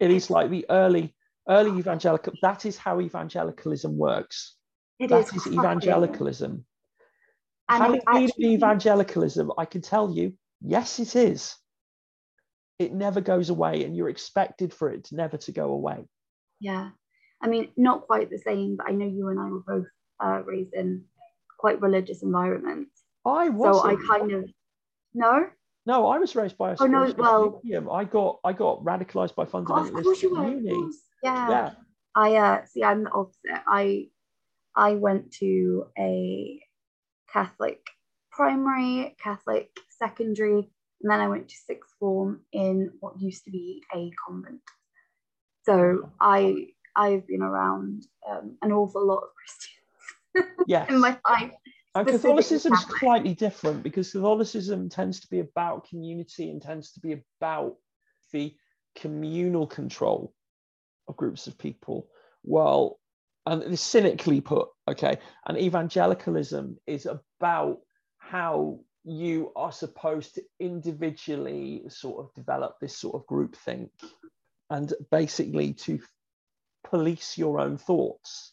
[0.00, 1.14] It is like the early
[1.48, 2.34] early evangelical.
[2.42, 4.56] That is how evangelicalism works.
[4.98, 6.64] It that is, is evangelicalism.
[7.70, 11.54] And Having been actually, evangelicalism, I can tell you, yes, it is.
[12.78, 16.06] It never goes away, and you're expected for it never to go away.
[16.60, 16.90] Yeah.
[17.42, 19.86] I mean, not quite the same, but I know you and I were both
[20.20, 21.04] uh, raised in
[21.58, 23.02] quite religious environments.
[23.24, 23.76] I was.
[23.76, 24.50] So I kind of
[25.14, 25.46] no.
[25.86, 27.90] No, I was raised by a oh no, well, medium.
[27.90, 30.48] I got I got radicalized by fundamentalist Of course you were.
[30.48, 30.90] Uni.
[31.22, 31.48] Yeah.
[31.48, 31.70] yeah.
[32.14, 32.84] I uh see.
[32.84, 33.62] I'm the opposite.
[33.66, 34.08] I
[34.76, 36.60] I went to a
[37.32, 37.80] Catholic
[38.30, 40.70] primary, Catholic secondary,
[41.02, 44.60] and then I went to sixth form in what used to be a convent.
[45.64, 49.77] So I I've been around um, an awful lot of Christians
[50.66, 50.88] yes.
[50.90, 51.52] in my life.
[51.94, 57.00] And Catholicism is slightly different because Catholicism tends to be about community and tends to
[57.00, 57.76] be about
[58.32, 58.54] the
[58.94, 60.32] communal control
[61.08, 62.08] of groups of people.
[62.44, 63.00] Well,
[63.46, 67.78] and it's cynically put, okay, and evangelicalism is about
[68.18, 73.90] how you are supposed to individually sort of develop this sort of group think
[74.70, 75.98] and basically to
[76.84, 78.52] police your own thoughts.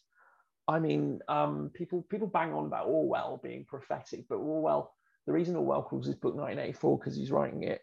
[0.68, 4.93] I mean, um, people people bang on about Orwell being prophetic, but Orwell,
[5.26, 7.82] the reason Orwell calls his book 1984 because he's writing it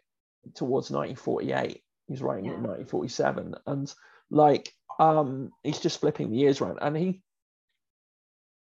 [0.55, 1.81] towards 1948.
[2.07, 3.93] He's writing it in 1947, and
[4.29, 6.79] like um, he's just flipping the years around.
[6.81, 7.21] And he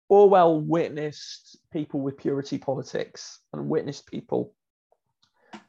[0.10, 4.54] Orwell witnessed people with purity politics and witnessed people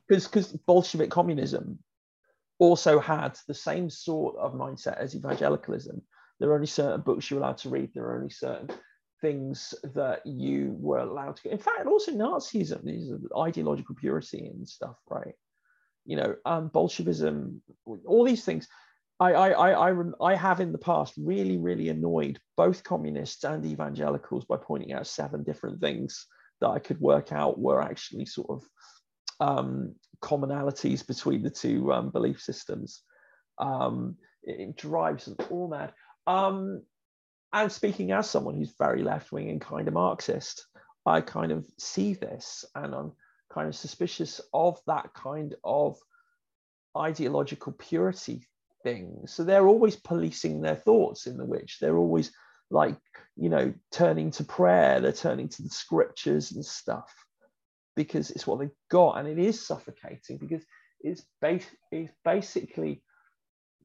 [0.08, 1.78] because because Bolshevik communism
[2.58, 6.02] also had the same sort of mindset as evangelicalism.
[6.40, 7.90] There are only certain books you're allowed to read.
[7.94, 8.70] There are only certain
[9.20, 11.50] things that you were allowed to.
[11.50, 15.34] In fact, also Nazism, these ideological purity and stuff, right?
[16.04, 17.62] You know, um, Bolshevism,
[18.06, 18.68] all these things.
[19.20, 23.64] I, I, I, I, I have in the past really, really annoyed both communists and
[23.64, 26.26] evangelicals by pointing out seven different things
[26.60, 28.62] that I could work out were actually sort of
[29.40, 33.02] um, commonalities between the two um, belief systems.
[33.58, 35.92] Um, it, it drives them all mad.
[36.26, 36.82] Um,
[37.52, 40.66] and speaking as someone who's very left wing and kind of Marxist,
[41.06, 43.12] I kind of see this and I'm
[43.52, 45.96] kind of suspicious of that kind of
[46.96, 48.46] ideological purity
[48.82, 49.22] thing.
[49.26, 51.78] So they're always policing their thoughts in the witch.
[51.80, 52.32] They're always
[52.70, 52.98] like,
[53.36, 57.12] you know, turning to prayer, they're turning to the scriptures and stuff
[57.94, 59.18] because it's what they've got.
[59.18, 60.64] And it is suffocating because
[61.00, 63.02] it's, bas- it's basically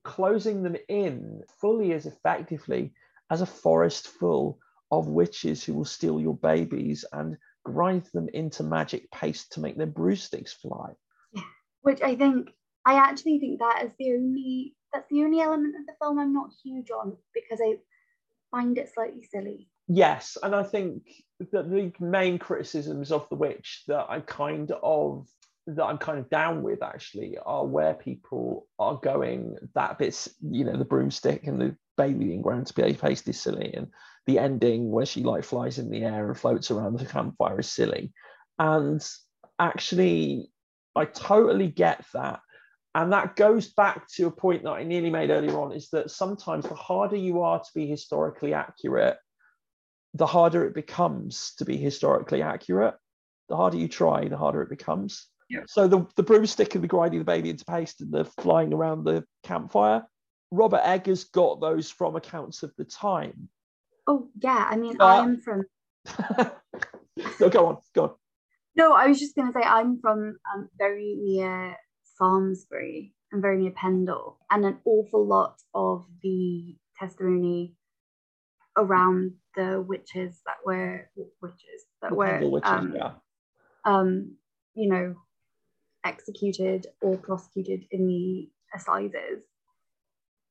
[0.04, 2.94] closing them in fully as effectively
[3.30, 4.60] as a forest full
[4.92, 9.78] of witches who will steal your babies and grind them into magic paste to make
[9.78, 10.94] their broomsticks fly.
[11.34, 11.42] Yeah,
[11.82, 12.50] which I think
[12.86, 16.34] I actually think that is the only that's the only element of the film I'm
[16.34, 17.76] not huge on because I
[18.50, 19.70] find it slightly silly.
[19.88, 21.04] Yes, and I think
[21.52, 25.28] that the main criticisms of the witch that I kind of
[25.76, 30.66] that I'm kind of down with actually are where people are going that bits, you
[30.66, 33.88] know, the broomstick and the baby being ground to be paste is silly, and
[34.26, 37.72] the ending where she like flies in the air and floats around the campfire is
[37.72, 38.14] silly.
[38.58, 39.06] And
[39.58, 40.50] actually,
[40.96, 42.42] I totally get that.
[42.96, 46.10] And that goes back to a point that I nearly made earlier on is that
[46.10, 49.18] sometimes the harder you are to be historically accurate,
[50.16, 52.96] the harder it becomes to be historically accurate.
[53.48, 55.28] The harder you try, the harder it becomes.
[55.50, 55.62] Yeah.
[55.68, 59.04] So the, the broomstick and the grinding the baby into paste and the flying around
[59.04, 60.04] the campfire,
[60.52, 63.50] Robert Eggers got those from accounts of the time.
[64.08, 65.64] Oh yeah, I mean Uh, I'm from
[67.40, 68.12] no, go on, go on.
[68.76, 71.76] no, I was just gonna say I'm from um, very near
[72.20, 77.76] Samlesbury and very near Pendle, and an awful lot of the testimony
[78.78, 81.10] around the witches that were
[81.42, 83.12] witches that were Pendle witches, um, yeah.
[83.86, 84.36] um,
[84.74, 85.16] you know,
[86.06, 89.44] executed or prosecuted in the assizes,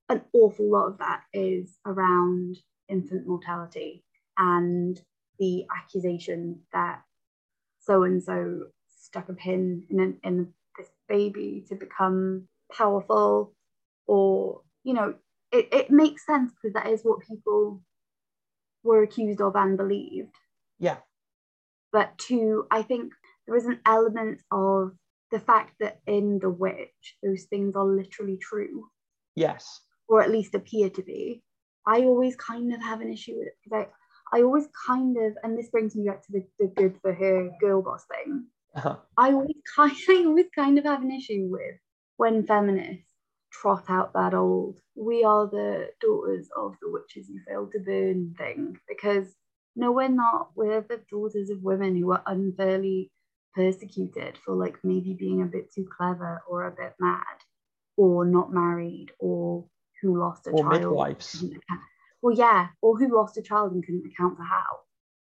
[0.08, 2.56] an awful lot of that is around
[2.88, 4.04] infant mortality
[4.36, 5.00] and
[5.38, 7.02] the accusation that
[7.80, 13.54] so and so stuck a pin in, an, in this baby to become powerful,
[14.06, 15.14] or, you know,
[15.52, 17.82] it, it makes sense because that is what people
[18.82, 20.34] were accused of and believed.
[20.78, 20.98] Yeah,
[21.92, 23.12] but two, I think
[23.46, 24.92] there is an element of
[25.30, 28.88] the fact that in The Witch, those things are literally true,
[29.34, 29.80] yes.
[30.08, 31.42] or at least appear to be.
[31.86, 33.86] I always kind of have an issue with it because
[34.32, 37.14] I, I always kind of, and this brings me back to the, the good for
[37.14, 38.46] her girl boss thing.
[38.74, 38.96] Uh-huh.
[39.16, 41.76] I always kind, I always kind of have an issue with
[42.16, 43.04] when feminists
[43.50, 48.34] trot out that old "we are the daughters of the witches who failed to burn"
[48.36, 49.34] thing because
[49.74, 50.50] no, we're not.
[50.56, 53.12] We're the daughters of women who were unfairly
[53.58, 57.38] persecuted for like maybe being a bit too clever or a bit mad
[57.96, 59.64] or not married or
[60.00, 60.80] who lost a Or child.
[60.80, 61.44] midwives.
[62.22, 64.70] Well, yeah, or who lost a child and couldn't account for how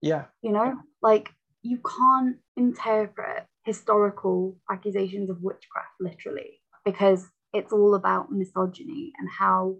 [0.01, 1.29] Yeah, you know like
[1.63, 9.77] you can't interpret historical accusations of witchcraft literally because it's all about misogyny and how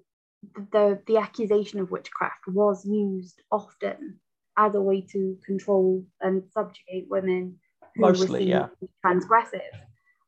[0.71, 4.19] the the accusation of witchcraft was used often
[4.57, 7.59] as a way to control and subjugate women
[7.97, 8.67] Mostly, yeah.
[9.05, 9.61] transgressive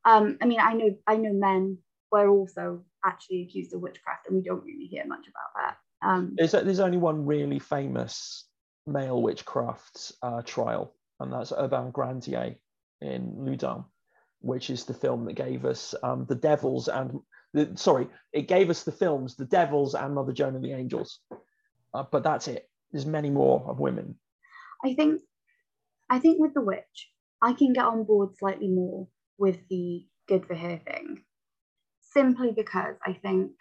[0.04, 1.78] um i mean i know i know men
[2.10, 6.34] were also actually accused of witchcraft and we don't really hear much about that um
[6.36, 8.48] there's, there's only one really famous
[8.88, 12.56] male witchcraft uh, trial, and that's Urbain Grandier
[13.00, 13.84] in Loudun,
[14.40, 17.20] which is the film that gave us um, The Devils and
[17.54, 21.20] the, sorry, it gave us the films The Devils and Mother Joan and the Angels.
[21.94, 22.68] Uh, but that's it.
[22.92, 24.16] There's many more of women.
[24.84, 25.20] I think,
[26.10, 27.10] I think with The Witch,
[27.40, 29.08] I can get on board slightly more
[29.38, 31.24] with the good for her thing,
[32.00, 33.52] simply because I think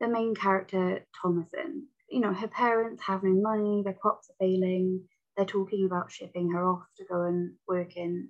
[0.00, 5.08] the main character Thomasin, you know, her parents have no money, their crops are failing,
[5.36, 8.28] they're talking about shipping her off to go and work in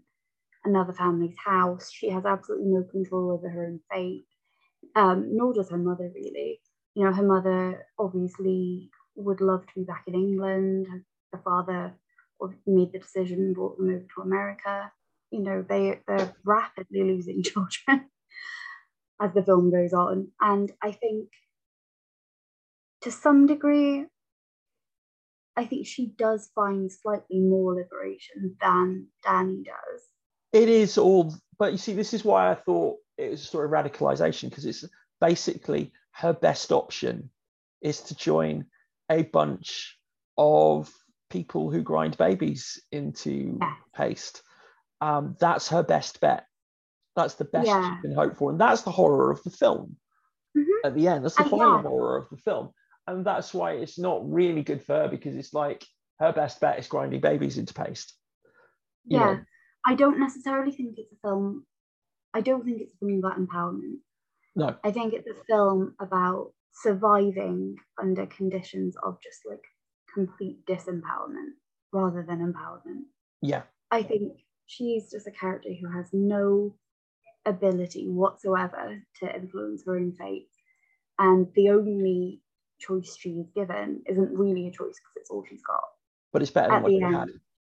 [0.65, 1.91] another family's house.
[1.91, 4.27] She has absolutely no control over her own fate,
[4.95, 6.61] um, nor does her mother really.
[6.95, 10.87] You know, her mother obviously would love to be back in England.
[11.33, 11.95] Her father
[12.66, 14.93] made the decision and brought them over to America.
[15.30, 18.11] You know, they they're rapidly losing children
[19.20, 21.28] as the film goes on, and I think
[23.03, 24.07] to some degree
[25.57, 30.03] I think she does find slightly more liberation than Danny does.
[30.53, 33.70] It is all, but you see, this is why I thought it was sort of
[33.70, 34.85] radicalization because it's
[35.20, 37.30] basically her best option
[37.82, 38.66] is to join
[39.11, 39.99] a bunch
[40.37, 40.93] of
[41.35, 43.74] people who grind babies into yeah.
[43.95, 44.43] paste.
[45.01, 46.47] Um, that's her best bet.
[47.16, 47.97] That's the best yeah.
[47.97, 48.51] she can hope for.
[48.51, 49.97] And that's the horror of the film
[50.57, 50.87] mm-hmm.
[50.87, 51.24] at the end.
[51.24, 51.82] That's the final yeah.
[51.82, 52.70] horror of the film
[53.07, 55.85] and that's why it's not really good for her because it's like
[56.20, 58.14] her best bet is grinding babies into paste.
[59.05, 59.41] You yeah, know?
[59.87, 61.66] I don't necessarily think it's a film.
[62.32, 63.99] I don't think it's a film about empowerment.
[64.57, 69.62] No, I think it's a film about surviving under conditions of just like
[70.15, 71.55] complete disempowerment
[71.93, 73.05] rather than empowerment.
[73.43, 76.75] Yeah, I think she's just a character who has no
[77.47, 80.49] ability whatsoever to influence her own fate.
[81.19, 82.41] And the only
[82.81, 85.85] choice she's given isn't really a choice because it's all she's got.
[86.33, 87.29] But it's better At than what you had.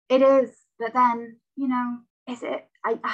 [0.09, 2.67] It is, but then you know, is it?
[2.85, 2.93] I.
[3.03, 3.09] Uh,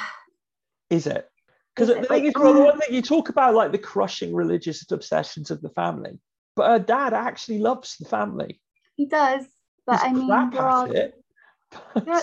[0.90, 1.28] is it?
[1.74, 4.90] Because the thing is, well, the one thing you talk about, like the crushing religious
[4.90, 6.18] obsessions of the family,
[6.54, 8.60] but her dad actually loves the family.
[8.96, 9.44] He does,
[9.86, 11.12] but He's I mean, there are, there,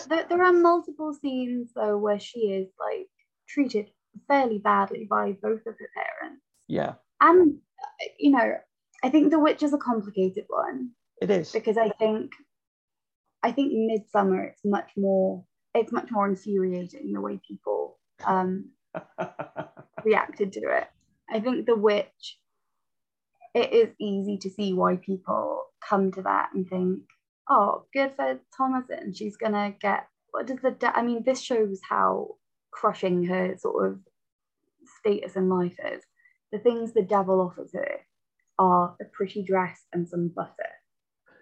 [0.08, 3.08] there, there are multiple scenes though where she is like
[3.48, 3.90] treated
[4.28, 6.42] fairly badly by both of her parents.
[6.68, 7.60] Yeah, and
[8.20, 8.56] you know,
[9.04, 10.92] I think The Witch is a complicated one.
[11.22, 12.32] It is because I think
[13.44, 15.44] I think Midsommar, it's much more
[15.76, 18.72] it's much more infuriating the way people um,
[20.04, 20.88] reacted to it.
[21.30, 22.40] I think The Witch
[23.54, 27.00] it is easy to see why people come to that and think,
[27.50, 29.16] oh, good for Thomasin.
[29.16, 32.36] She's gonna get what does the I mean, this shows how
[32.72, 34.00] crushing her sort of
[35.00, 36.04] status in life is.
[36.52, 38.00] The things the devil offers her
[38.60, 40.70] are a pretty dress and some butter.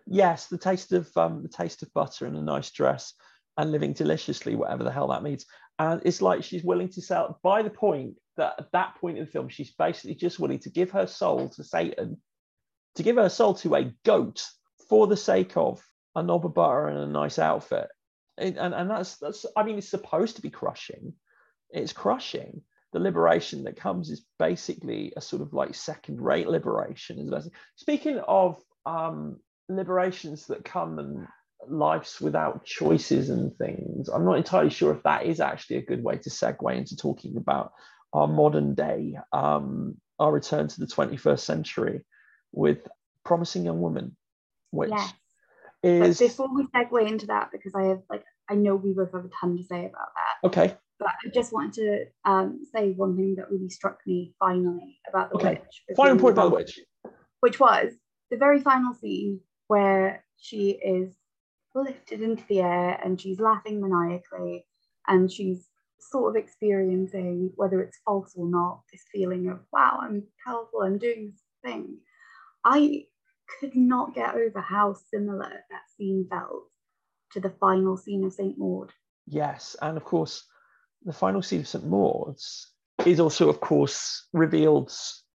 [0.08, 3.14] Yes, the taste of um, the taste of butter and a nice dress
[3.58, 5.46] and living deliciously, whatever the hell that means.
[5.80, 9.26] And it's like she's willing to sell by the point that at that point in
[9.26, 12.18] the film, she's basically just willing to give her soul to Satan,
[12.96, 14.46] to give her soul to a goat
[14.90, 15.82] for the sake of
[16.16, 17.88] a knob of butter and a nice outfit.
[18.38, 21.14] And, and, and that's that's I mean, it's supposed to be crushing.
[21.70, 27.32] It's crushing, the liberation that comes is basically a sort of like second rate liberation.
[27.76, 29.40] Speaking of um,
[29.70, 31.28] liberations that come and
[31.68, 36.04] lives without choices and things, I'm not entirely sure if that is actually a good
[36.04, 37.72] way to segue into talking about
[38.14, 42.02] our modern day, um, our return to the 21st century
[42.52, 42.88] with
[43.24, 44.16] Promising Young Woman,
[44.72, 45.14] which yes.
[45.84, 46.20] is.
[46.20, 49.26] But before we segue into that, because I have like, I know we both have
[49.26, 50.48] a ton to say about that.
[50.48, 50.76] Okay.
[51.00, 55.32] But I just wanted to um, say one thing that really struck me finally about
[55.32, 55.62] the okay.
[55.62, 55.98] witch.
[55.98, 56.80] Final point about the witch.
[57.40, 57.94] Which was
[58.30, 61.16] the very final scene where she is
[61.74, 64.66] lifted into the air and she's laughing maniacally
[65.08, 65.68] and she's
[66.00, 70.98] sort of experiencing, whether it's false or not, this feeling of, wow, I'm powerful, I'm
[70.98, 71.98] doing this thing.
[72.66, 73.06] I
[73.60, 76.70] could not get over how similar that scene felt
[77.34, 78.58] to the final scene of St.
[78.58, 78.92] Maud.
[79.28, 80.46] Yes, and of course,
[81.04, 81.86] the final scene of St.
[81.86, 82.72] Maud's
[83.06, 84.94] is also, of course, revealed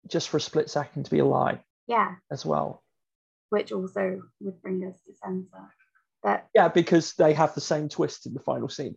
[0.10, 1.64] just for a split second to be a lie.
[1.88, 2.16] Yeah.
[2.32, 2.84] As well.
[3.50, 5.70] Which also would bring us to censor.
[6.22, 8.96] But yeah, because they have the same twist in the final scene.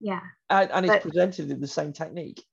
[0.00, 0.20] Yeah.
[0.50, 2.44] And, and it's presented in the same technique.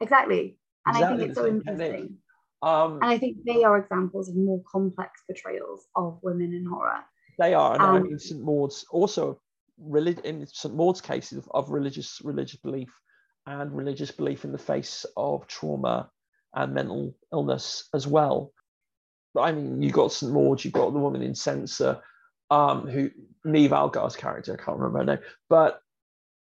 [0.00, 0.58] Exactly.
[0.86, 2.18] And exactly I think it's so interesting.
[2.62, 7.04] Um, and I think they are examples of more complex portrayals of women in horror.
[7.38, 7.74] They are.
[7.74, 8.40] And um, I mean, St.
[8.40, 9.40] Maud's also
[9.78, 12.90] relig- in St Maud's cases of, of religious religious belief
[13.46, 16.08] and religious belief in the face of trauma
[16.54, 18.52] and mental illness as well.
[19.36, 22.00] I mean, you got St Maud's, you've got the woman in Censor.
[22.50, 23.10] um, who
[23.46, 25.80] Niamh Algar's character, I can't remember her name, but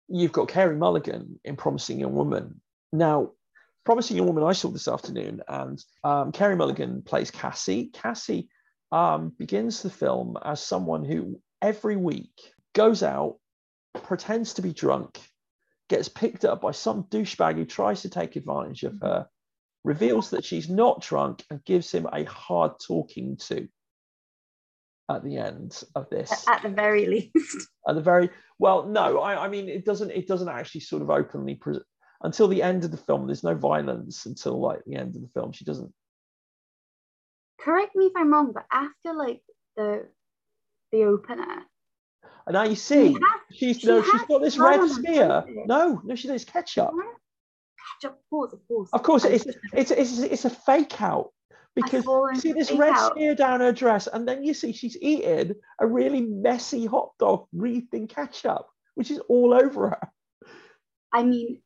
[0.07, 2.61] you've got Carey Mulligan in Promising Young Woman.
[2.93, 3.31] Now,
[3.87, 7.89] Promising Young Woman, I saw this afternoon, and um, Carey Mulligan plays Cassie.
[7.93, 8.49] Cassie
[8.91, 13.37] um, begins the film as someone who every week goes out,
[14.03, 15.21] pretends to be drunk,
[15.87, 19.25] gets picked up by some douchebag who tries to take advantage of her,
[19.85, 23.69] reveals that she's not drunk, and gives him a hard talking to
[25.09, 26.45] at the end of this.
[26.49, 27.69] At the very least.
[27.87, 30.11] At the very well, no, I, I mean it doesn't.
[30.11, 31.79] It doesn't actually sort of openly pre-
[32.21, 33.27] until the end of the film.
[33.27, 35.51] There's no violence until like the end of the film.
[35.51, 35.93] She doesn't.
[37.59, 39.41] Correct me if I'm wrong, but after like
[39.75, 40.07] the
[40.91, 41.63] the opener,
[42.45, 45.43] And now you see, has- she's she no, she's got this red smear.
[45.65, 46.91] No, no, she does ketchup.
[48.01, 48.89] ketchup, of course, of course.
[48.93, 51.31] Of course, it's it's it's, it's a fake out
[51.75, 53.13] because you see this red out.
[53.13, 57.47] smear down her dress, and then you see she's eating a really messy hot dog
[57.53, 60.11] wreathed in ketchup, which is all over her.
[61.11, 61.61] I mean,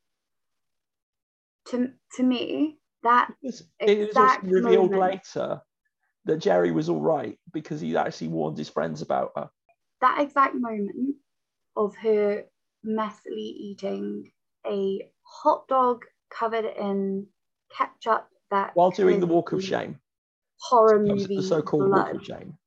[1.71, 5.01] to to me, that It was also revealed moment.
[5.01, 5.61] later
[6.25, 9.49] that Jerry was all right because he actually warned his friends about her.
[10.01, 11.15] that exact moment
[11.75, 12.45] of her
[12.85, 14.31] messily eating
[14.67, 17.27] a hot dog covered in
[17.75, 19.99] ketchup that While doing the walk of shame,
[20.59, 22.57] horror movie, the so-called walk of shame.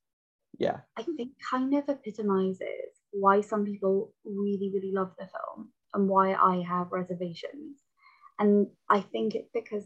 [0.58, 6.08] Yeah, I think kind of epitomizes why some people really, really love the film and
[6.08, 7.83] why I have reservations.
[8.38, 9.84] And I think it's because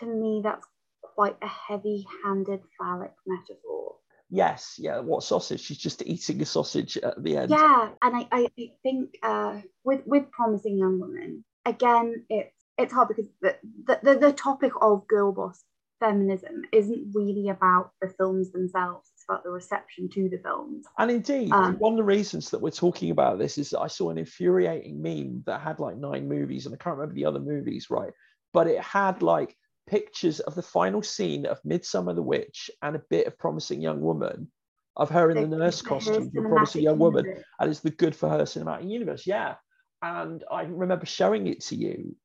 [0.00, 0.66] to me that's
[1.02, 3.96] quite a heavy-handed phallic metaphor.
[4.30, 5.00] yes, yeah.
[5.00, 5.60] What sausage?
[5.60, 7.50] She's just eating a sausage at the end.
[7.50, 8.48] Yeah, and I, I
[8.82, 14.14] think uh, with with promising young women, again, it's it's hard because the, the the
[14.18, 15.64] the topic of girl boss
[16.00, 19.10] feminism isn't really about the films themselves.
[19.28, 20.86] About the reception to the films.
[20.98, 23.86] And indeed, Um, one of the reasons that we're talking about this is that I
[23.86, 27.40] saw an infuriating meme that had like nine movies, and I can't remember the other
[27.40, 28.12] movies, right?
[28.54, 29.54] But it had like
[29.86, 34.00] pictures of the final scene of Midsommar the Witch and a bit of Promising Young
[34.00, 34.50] Woman
[34.96, 37.44] of her in the, The- nurse the costume for Promising Young Woman, universe.
[37.60, 39.26] and it's the good for her cinematic universe.
[39.26, 39.56] Yeah.
[40.00, 42.16] And I remember showing it to you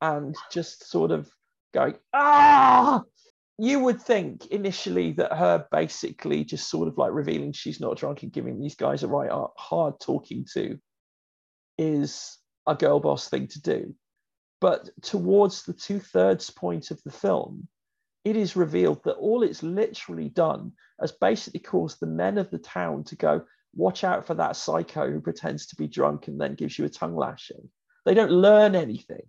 [0.00, 1.30] and just sort of
[1.72, 3.02] going, ah,
[3.58, 8.22] you would think initially that her basically just sort of like revealing she's not drunk
[8.22, 10.78] and giving these guys a right hard talking to
[11.76, 13.94] is a girl boss thing to do.
[14.60, 17.66] But towards the two thirds point of the film,
[18.24, 22.58] it is revealed that all it's literally done has basically caused the men of the
[22.58, 23.44] town to go,
[23.74, 26.88] watch out for that psycho who pretends to be drunk and then gives you a
[26.88, 27.68] tongue lashing.
[28.04, 29.22] They don't learn anything.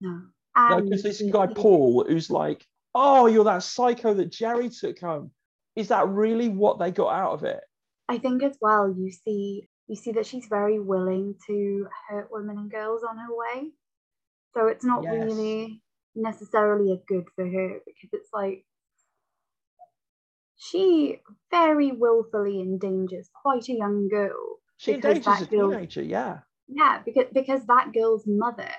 [0.00, 5.32] No, because this guy Paul, who's like, "Oh, you're that psycho that Jerry took home."
[5.76, 7.62] Is that really what they got out of it?
[8.08, 12.56] I think as well you see you see that she's very willing to hurt women
[12.58, 13.72] and girls on her way.
[14.54, 15.12] So it's not Yes.
[15.12, 15.82] really
[16.14, 18.64] necessarily a good for her because it's like
[20.56, 21.20] she
[21.50, 24.58] very willfully endangers quite a young girl.
[24.76, 26.40] She endangers a girl- teenager, yeah.
[26.68, 28.70] Yeah, because because that girl's mother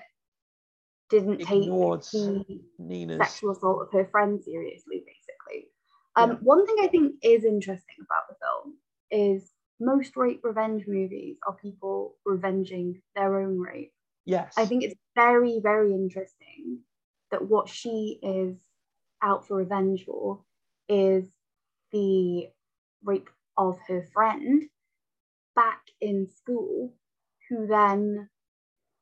[1.09, 3.17] didn't Ignored take Nina's.
[3.19, 5.69] sexual assault of her friend seriously, basically.
[6.15, 6.37] Um, Yeah.
[6.41, 8.77] One thing I think is interesting about the film
[9.11, 13.93] is most rape revenge movies are people revenging their own rape.
[14.25, 14.53] Yes.
[14.57, 16.79] I think it's very, very interesting
[17.31, 18.57] that what she is
[19.21, 20.41] out for revenge for
[20.87, 21.25] is
[21.91, 22.47] the
[23.03, 24.63] rape of her friend
[25.55, 26.93] back in school,
[27.49, 28.29] who then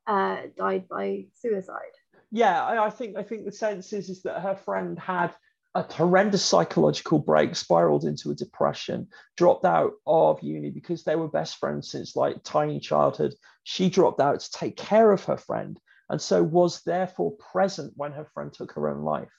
[0.08, 1.96] uh, died by suicide.
[2.32, 5.34] yeah, I, I think I think the sense is, is that her friend had
[5.76, 11.28] a horrendous psychological break, spiraled into a depression, dropped out of uni because they were
[11.28, 13.34] best friends since like tiny childhood.
[13.64, 15.80] She dropped out to take care of her friend,
[16.10, 19.32] and so was therefore present when her friend took her own life.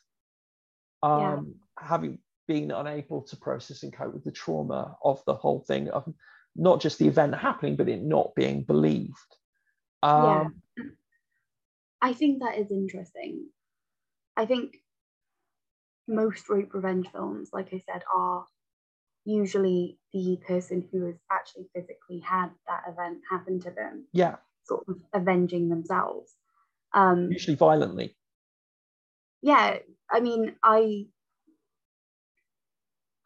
[1.02, 1.40] Um, Yeah.
[1.78, 6.04] having been unable to process and cope with the trauma of the whole thing of
[6.56, 9.36] not just the event happening, but it not being believed.
[10.04, 10.84] Um, Yeah.
[12.02, 13.48] I think that is interesting.
[14.36, 14.76] I think
[16.06, 18.44] most rape revenge films, like I said, are
[19.24, 24.84] usually the person who has actually physically had that event happen to them, yeah, sort
[24.86, 26.34] of avenging themselves.
[26.92, 28.14] Um, usually violently.
[29.40, 29.78] yeah,
[30.10, 31.06] I mean, I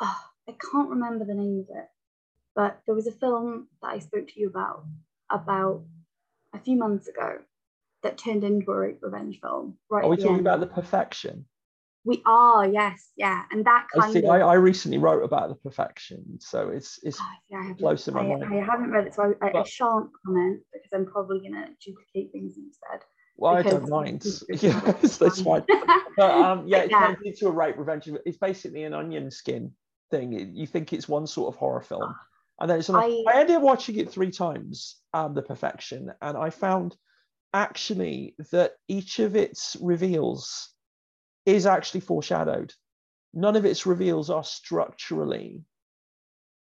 [0.00, 1.88] oh, I can't remember the name of it,
[2.54, 4.84] but there was a film that I spoke to you about
[5.30, 5.84] about
[6.58, 7.38] a few months ago
[8.02, 9.76] that turned into a rape revenge film.
[9.90, 10.40] Right, Are we talking end.
[10.40, 11.46] about the perfection?
[12.04, 14.20] We are, yes, yeah, and that I kind see.
[14.20, 14.30] of.
[14.30, 18.08] I, I recently wrote about the perfection, so it's it's Oh, yeah, I haven't- close
[18.08, 18.44] in my I, mind.
[18.44, 22.32] I haven't read it, so I, I, I shan't comment because I'm probably gonna duplicate
[22.32, 23.00] things instead.
[23.36, 24.24] well, I don't mind.
[24.24, 25.64] it's- yes, that's fine.
[26.16, 27.06] But um, yeah, it Yeah.
[27.08, 28.08] turns into a rape revenge.
[28.26, 29.72] It's basically an onion skin
[30.10, 30.32] thing.
[30.56, 32.12] You think it's one sort of horror film,
[32.60, 32.90] and then it's.
[32.90, 36.96] I- I ended up watching it three times, um, The Perfection, and I found
[37.54, 40.72] actually that each of its reveals
[41.46, 42.74] is actually foreshadowed.
[43.32, 45.64] None of its reveals are structurally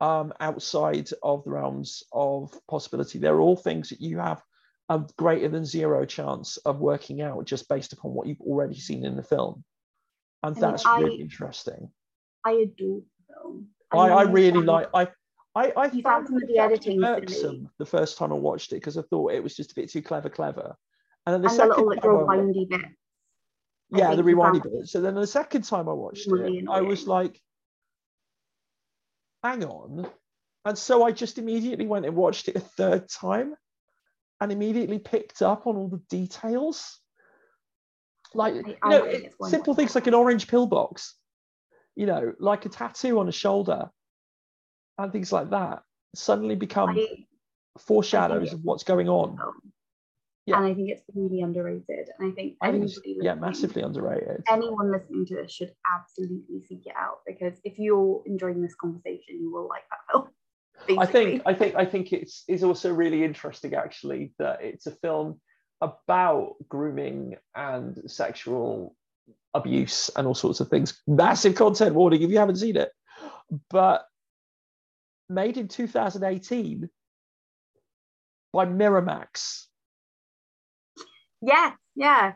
[0.01, 3.17] um, outside of the realms of possibility.
[3.19, 4.43] They're all things that you have
[4.89, 9.05] a greater than zero chance of working out just based upon what you've already seen
[9.05, 9.63] in the film.
[10.43, 11.89] And I that's I- really interesting.
[12.45, 13.67] I adore the film.
[13.91, 15.07] I, I really really like I
[15.55, 18.75] I, I You found some of the editing irksome the first time I watched it
[18.77, 20.75] because I thought it was just a bit too clever, clever.
[21.25, 22.81] And then the and the second little like I rewindy bit.
[23.93, 24.87] I yeah, the rewindy bit.
[24.87, 27.41] So then the second time I watched Really it, I was like,
[29.43, 30.07] hang on.
[30.65, 33.55] And so I just immediately went and watched it a third time
[34.41, 36.99] and immediately picked up on all the details.
[38.33, 41.15] Like, you I know, it- simple things like an orange pillbox,
[41.95, 43.89] you know, like a tattoo on a shoulder
[44.97, 45.83] and things like that
[46.15, 47.25] suddenly become I,
[47.79, 49.37] foreshadows of what's going on.
[50.45, 50.57] Yeah.
[50.57, 52.09] And I think it's really underrated.
[52.19, 54.43] And I think I think yeah, massively underrated.
[54.47, 59.39] anyone listening to this should absolutely seek it out because if you're enjoying this conversation,
[59.39, 60.29] you will like that film.
[60.99, 61.41] I think.
[61.45, 65.41] I think I think it's is also really interesting actually that it's a film
[65.81, 68.95] about grooming and sexual
[69.55, 71.01] abuse and all sorts of things.
[71.07, 72.91] Massive content warning if you haven't seen it.
[73.71, 74.05] But
[75.29, 76.89] made in 2018
[78.53, 79.65] by Miramax.
[81.41, 82.33] Yeah, yeah.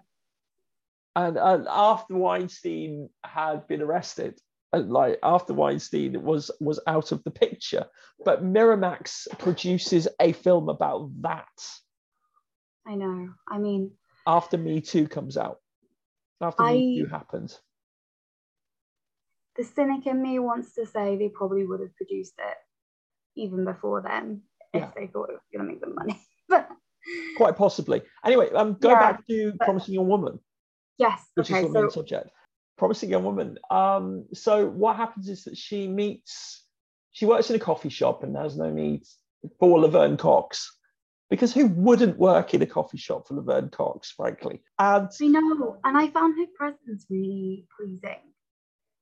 [1.16, 4.40] and, and after Weinstein had been arrested,
[4.72, 7.86] and like after Weinstein was was out of the picture,
[8.24, 11.48] but Miramax produces a film about that
[12.86, 13.30] I know.
[13.48, 13.92] I mean,
[14.28, 15.60] after Me Too comes out,
[16.42, 17.58] after I- Me Too happened.
[19.56, 22.58] the cynic in me wants to say they probably would have produced it
[23.36, 24.42] even before then
[24.74, 24.92] if Yeah.
[24.96, 26.20] they thought it was going to make them money.
[27.38, 28.02] Quite possibly.
[28.26, 30.40] Anyway, um, go Yeah, back to but- Promising Young Woman,
[30.98, 31.62] yes, which okay.
[31.66, 32.30] is the main So subject.
[32.78, 33.58] Promising Young Woman.
[33.72, 36.66] Um, so what happens is that she meets,
[37.12, 39.04] she works in a coffee shop and has no need
[39.60, 40.76] for Laverne Cox.
[41.30, 44.64] Because who wouldn't work in a coffee shop for Laverne Cox, frankly?
[44.80, 48.34] And I know, and I found her presence really pleasing,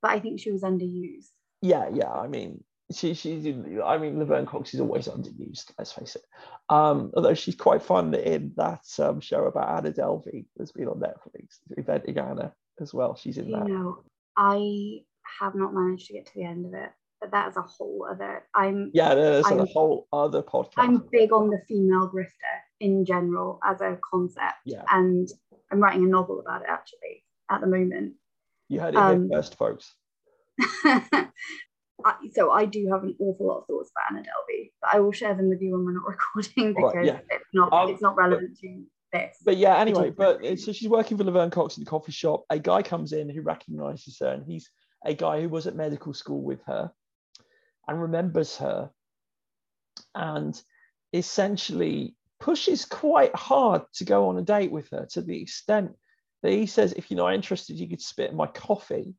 [0.01, 1.29] but I think she was underused.
[1.61, 3.45] yeah, yeah, I mean, she she's
[3.83, 6.23] I mean Laverne Cox is always underused, let's face it.
[6.69, 10.99] Um, although she's quite fun in that um, show about Anna Delvey that's been on
[10.99, 13.15] Netflix, Inventing Anna as well.
[13.15, 13.67] She's in You that.
[13.67, 14.03] know,
[14.37, 14.99] I
[15.39, 18.07] have not managed to get to the end of it, but that is a whole
[18.09, 18.43] other.
[18.55, 20.73] I'm Yeah, there's a I'm- whole other podcast.
[20.77, 24.83] I'm big on the female grifter in general as a concept, Yeah.
[24.91, 25.27] and
[25.71, 28.13] I'm writing a novel about it actually at the moment.
[28.69, 29.93] You heard it um, here first, folks.
[32.05, 34.99] I, so I do have an awful lot of thoughts about Anna Delvey, but I
[34.99, 36.03] will share them with you when we're not
[36.35, 37.35] recording All right, because yeah.
[37.35, 39.37] it's not Um, it's not relevant to this.
[39.43, 42.43] But yeah, anyway, but so she's working for Laverne Cox in the coffee shop.
[42.49, 44.69] A guy comes in who recognizes her, and he's
[45.05, 46.91] a guy who was at medical school with her
[47.87, 48.91] and remembers her
[50.13, 50.61] and
[51.13, 55.95] essentially pushes quite hard to go on a date with her to the extent
[56.43, 59.15] that he says, If you're not interested, you could spit in my coffee.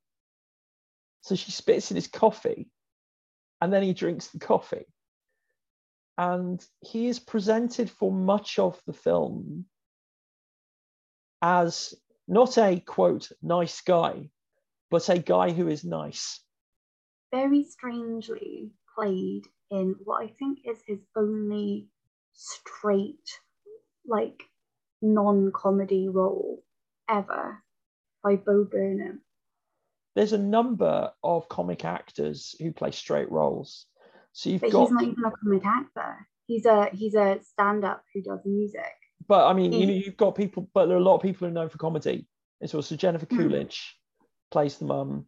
[1.23, 2.71] So she spits in his coffee
[3.61, 4.87] and then he drinks the coffee.
[6.17, 9.67] And he is presented for much of the film
[11.41, 11.95] as
[12.27, 14.31] not a quote nice guy,
[14.91, 16.41] but a guy who is nice.
[17.33, 21.89] Very strangely played in what I think is his only
[22.33, 23.39] straight,
[24.07, 24.43] like
[25.03, 26.65] non-comedy role
[27.09, 27.63] ever
[28.23, 29.21] by Bo Burnham.
[30.19, 33.87] There's a number of comic actors who play straight roles.
[34.33, 36.27] So you've But got, he's not even a comic actor.
[36.49, 38.83] He's a he's a stand-up who does music.
[39.29, 41.47] but I mean, you know, you've got people, but there are a lot of people
[41.47, 42.27] who are known for comedy.
[42.61, 43.37] It's also Jennifer Hmm.
[43.37, 43.97] Coolidge
[44.51, 45.27] plays the mum.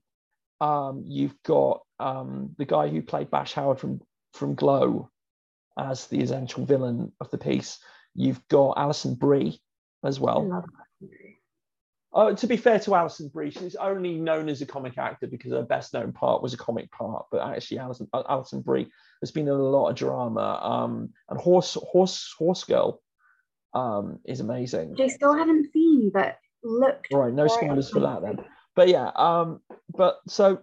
[0.60, 4.00] Um, you've got um, the guy who played Bash Howard from
[4.34, 5.08] from Glow
[5.78, 7.78] as the essential villain of the piece.
[8.16, 9.60] You've got Alison Brie
[10.02, 10.64] as I well.
[12.12, 12.32] Love that movie.
[12.32, 15.52] Oh, to be fair to Alison Brie, she's only known as a comic actor because
[15.52, 17.26] her best known part was a comic part.
[17.30, 18.90] But actually, Alison Alison Brie
[19.20, 20.60] has been in a lot of drama.
[20.62, 23.02] Um, and Horse Horse Horse Girl
[23.74, 24.90] um, is amazing.
[24.90, 27.06] Which I still haven't seen, but look.
[27.12, 28.44] Right, no spoilers for that then.
[28.74, 30.60] but yeah, um, but so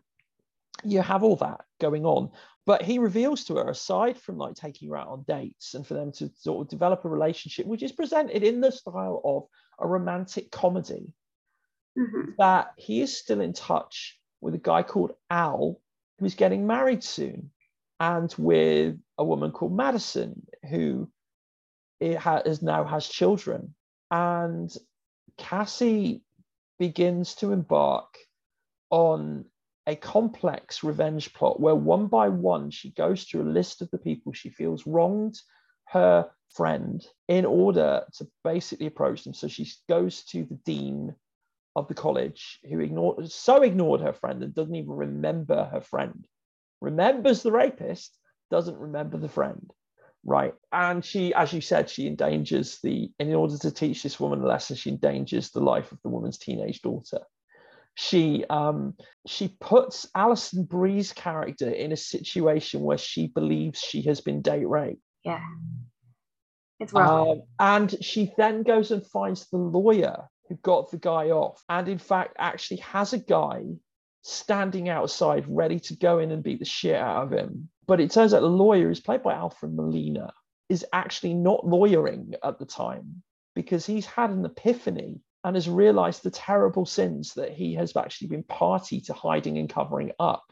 [0.83, 2.31] you have all that going on.
[2.65, 5.93] But he reveals to her, aside from like taking her out on dates and for
[5.93, 9.45] them to sort of develop a relationship, which is presented in the style of
[9.79, 11.13] a romantic comedy,
[11.97, 12.35] Mhm.
[12.37, 15.81] that he is still in touch with a guy called Al,
[16.19, 17.51] who's getting married soon,
[17.99, 21.11] and with a woman called Madison, who
[21.99, 23.75] it ha- is now has children.
[24.11, 24.75] And
[25.37, 26.23] Cassie
[26.77, 28.17] begins to embark
[28.91, 29.45] on
[29.87, 33.97] a complex revenge plot where one by one she goes through a list of the
[33.97, 35.35] people she feels wronged
[35.85, 39.33] her friend in order to basically approach them.
[39.33, 41.15] So she goes to the dean
[41.77, 46.27] of the college who ignored so ignored her friend and doesn't even remember her friend.
[46.81, 48.17] Remembers the rapist
[48.49, 49.71] doesn't remember the friend.
[50.25, 50.55] Right.
[50.71, 54.47] And she as you said she endangers the in order to teach this woman a
[54.47, 57.19] lesson she endangers the life of the woman's teenage daughter.
[57.93, 58.95] She um
[59.27, 64.67] she puts Alison Brie's character in a situation where she believes she has been date
[64.67, 65.01] raped.
[65.23, 65.45] Yeah.
[66.79, 67.09] It's rough.
[67.09, 71.87] um, and she then goes and finds the lawyer who got the guy off, and
[71.87, 73.63] in fact, actually has a guy
[74.21, 77.69] standing outside ready to go in and beat the shit out of him.
[77.85, 80.33] But it turns out the lawyer, who's played by Alfred Molina,
[80.69, 83.23] is actually not lawyering at the time
[83.55, 88.27] because he's had an epiphany and has realized the terrible sins that he has actually
[88.27, 90.43] been party to hiding and covering up.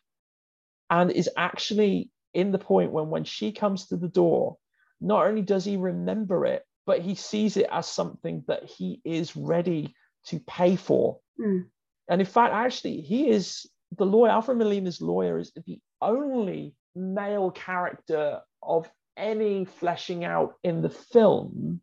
[0.89, 4.57] And is actually in the point when when she comes to the door
[5.01, 9.35] not only does he remember it, but he sees it as something that he is
[9.35, 9.93] ready
[10.25, 11.19] to pay for.
[11.39, 11.65] Mm.
[12.07, 13.65] And in fact, actually, he is
[13.97, 20.81] the lawyer, Alfred Molina's lawyer, is the only male character of any fleshing out in
[20.81, 21.81] the film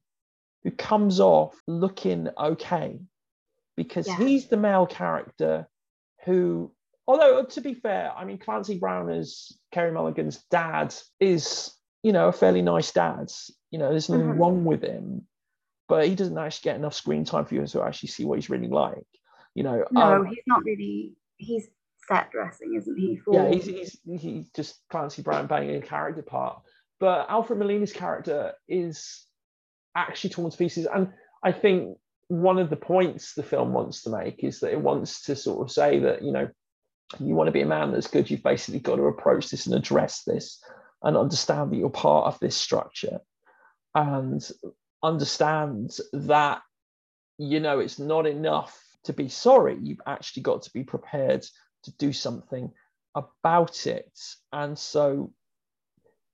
[0.63, 3.01] who comes off looking okay.
[3.77, 4.19] Because Yeah.
[4.19, 5.67] he's the male character
[6.25, 6.73] who,
[7.07, 12.29] although to be fair, I mean, Clancy Brown as Carey Mulligan's dad is you know,
[12.29, 13.31] a fairly nice dad.
[13.73, 14.39] You know, there's nothing Mhm.
[14.39, 15.27] wrong with him,
[15.89, 18.51] but he doesn't actually get enough screen time for you to actually see what he's
[18.51, 19.07] really like.
[19.55, 21.17] You know, no, um, he's not really.
[21.39, 21.69] He's
[22.07, 23.17] set dressing, isn't he?
[23.17, 26.63] For yeah, he's, he's he's just Clancy Brown banging a character part.
[27.01, 29.27] But Alfred Molina's character is
[29.95, 31.13] actually torn to pieces, and
[31.43, 31.99] I think
[32.29, 35.63] one of the points the film wants to make is that it wants to sort
[35.63, 36.49] of say that you know
[37.19, 39.75] you want to be a man that's good, you've basically got to approach this and
[39.75, 40.63] address this
[41.03, 43.19] and understand that you're part of this structure
[43.95, 44.47] and
[45.03, 46.63] understand that
[47.39, 49.79] you know it's not enough to be sorry.
[49.81, 51.45] You've actually got to be prepared
[51.85, 52.71] to do something
[53.15, 54.19] about it.
[54.53, 55.33] And so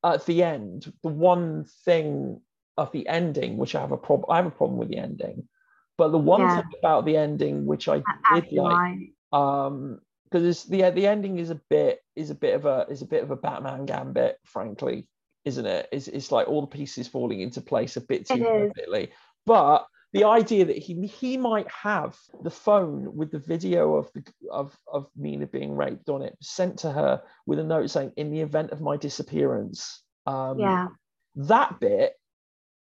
[0.04, 2.40] at the end the one thing
[2.76, 5.48] of the ending which i have a problem i have a problem with the ending
[5.96, 6.56] but the one Yeah.
[6.56, 8.00] thing about the ending which i
[8.32, 10.00] did like um
[10.30, 13.22] because the the ending is a bit is a bit of a is a bit
[13.22, 15.06] of a Batman gambit, frankly,
[15.44, 15.88] isn't it?
[15.92, 19.10] It's, it's like all the pieces falling into place a bit too perfectly.
[19.46, 24.24] But the idea that he he might have the phone with the video of the
[24.50, 28.30] of of Nina being raped on it sent to her with a note saying, "In
[28.30, 30.88] the event of my disappearance," um, Yeah,
[31.36, 32.14] that bit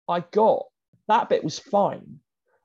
[0.08, 0.66] I got.
[1.08, 2.20] That bit was fine.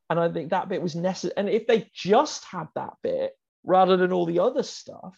[0.09, 1.34] And I think that bit was necessary.
[1.36, 3.32] And if they just had that bit
[3.64, 5.16] rather than all the other stuff,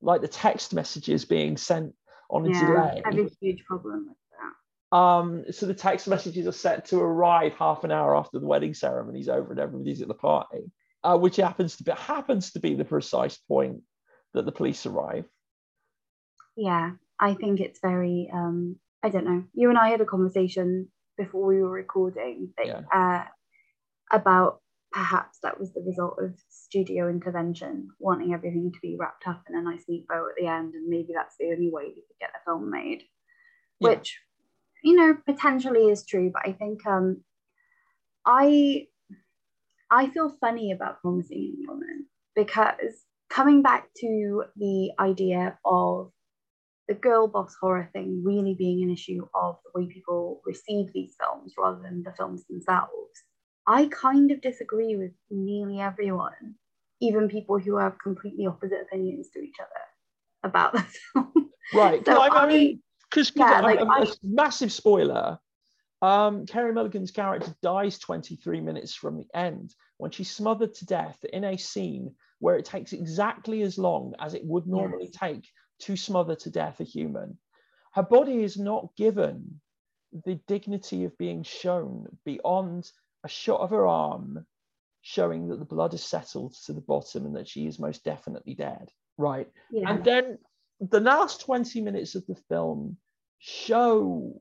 [0.00, 1.94] like the text messages being sent
[2.30, 2.66] on a yeah.
[2.66, 3.02] delay.
[3.04, 4.96] I have a huge problem with that.
[4.96, 8.74] Um, so the text messages are set to arrive half an hour after the wedding
[8.74, 10.70] ceremony's over and everybody's at the party,
[11.04, 13.82] uh, which happens to be happens to be the precise point
[14.34, 15.24] that the police arrive.
[16.56, 18.30] Yeah, I think it's very.
[18.32, 19.44] Um, I don't know.
[19.54, 22.82] You and I had a conversation before we were recording that, Yeah.
[22.92, 23.24] uh,
[24.10, 24.60] about
[24.96, 29.54] perhaps that was the result of studio intervention, wanting everything to be wrapped up in
[29.54, 32.18] a nice neat bow at the end, and maybe that's the only way you could
[32.18, 33.02] get the film made.
[33.78, 33.90] Yeah.
[33.90, 34.18] Which,
[34.82, 37.22] you know, potentially is true, but I think um,
[38.24, 38.86] I
[39.90, 46.10] I feel funny about promising Young woman because coming back to the idea of
[46.88, 51.14] the girl boss horror thing really being an issue of the way people receive these
[51.20, 53.24] films rather than the films themselves.
[53.66, 56.54] I kind of disagree with nearly everyone,
[57.00, 61.50] even people who have completely opposite opinions to each other about the film.
[61.72, 62.04] Right.
[62.06, 65.38] So I, I I- mean, because yeah, like, a, a I- massive spoiler.
[66.02, 71.24] Um, Carey Mulligan's character dies 23 minutes from the end when she's smothered to death
[71.32, 75.48] in a scene where it takes exactly as long as it would normally take
[75.80, 77.38] to smother to death a human.
[77.94, 79.60] Her body is not given
[80.26, 82.90] the dignity of being shown beyond
[83.26, 84.46] a shot of her arm
[85.02, 88.54] showing that the blood has settled to the bottom and that she is most definitely
[88.54, 88.88] dead.
[89.18, 89.48] Right.
[89.70, 89.90] Yeah.
[89.90, 90.38] And then
[90.80, 92.96] the last 20 minutes of the film
[93.38, 94.40] show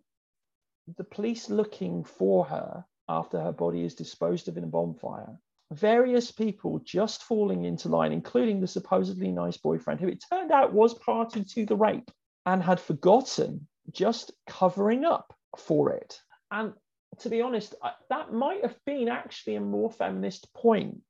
[0.98, 5.36] the police looking for her after her body is disposed of in a bonfire.
[5.72, 10.74] Various people just falling into line, including the supposedly nice boyfriend, who it turned out
[10.74, 12.12] was party to the rape
[12.46, 16.20] and had forgotten just covering up for it.
[16.52, 16.74] And
[17.20, 17.76] to be honest,
[18.10, 21.02] that might have been actually a more feminist point.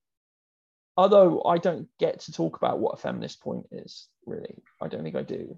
[0.98, 4.56] Although I don't get to talk about what a feminist point is, really.
[4.82, 5.58] I don't think I do.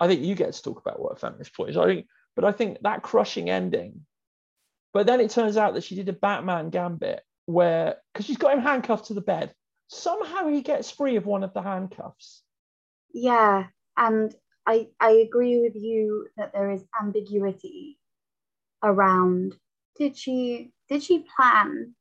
[0.00, 1.76] I think you get to talk about what a feminist point is.
[1.76, 4.06] I think, but I think that crushing ending.
[4.92, 8.54] But then it turns out that she did a Batman gambit where, because she's got
[8.54, 9.54] him handcuffed to the bed,
[9.88, 12.42] somehow he gets free of one of the handcuffs.
[13.14, 13.66] Yeah,
[13.96, 14.34] and
[14.66, 17.98] I I agree with you that there is ambiguity
[18.82, 19.54] around
[19.98, 21.94] did she did she plan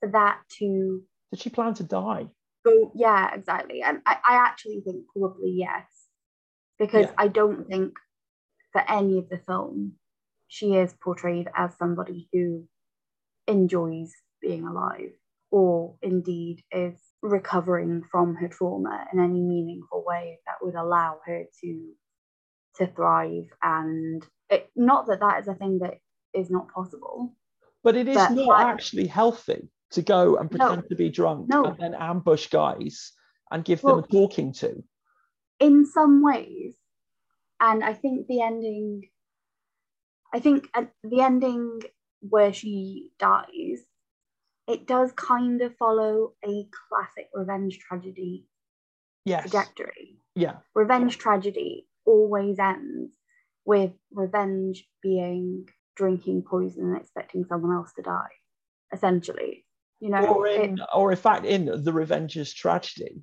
[0.00, 2.26] for that to did she plan to die?
[2.64, 3.82] go yeah exactly.
[3.82, 5.84] And i, I actually think probably yes.
[6.78, 7.14] Because yeah.
[7.18, 7.94] i don't think
[8.72, 9.92] for any of the film
[10.48, 12.64] she is portrayed as somebody who
[13.48, 15.12] enjoys being alive
[15.50, 21.44] or indeed is recovering from her trauma in any meaningful way that would allow her
[21.62, 21.92] to
[22.76, 23.46] to thrive.
[23.62, 25.94] And it, not that that is a thing that
[26.36, 27.34] is not possible.
[27.82, 31.08] But it is but not I, actually healthy to go and pretend no, to be
[31.08, 31.64] drunk no.
[31.64, 33.12] and then ambush guys
[33.50, 34.82] and give well, them a talking to.
[35.60, 36.74] In some ways,
[37.60, 39.02] and I think the ending,
[40.34, 41.80] I think at the ending
[42.20, 43.80] where she dies,
[44.66, 48.46] it does kind of follow a classic revenge tragedy
[49.24, 49.42] yes.
[49.42, 50.18] trajectory.
[50.34, 50.56] Yeah.
[50.74, 53.12] Revenge tragedy always ends
[53.64, 58.32] with revenge being drinking poison and expecting someone else to die,
[58.92, 59.64] essentially.
[60.00, 63.22] You know, or in, it, or in fact, in the Revenger's tragedy,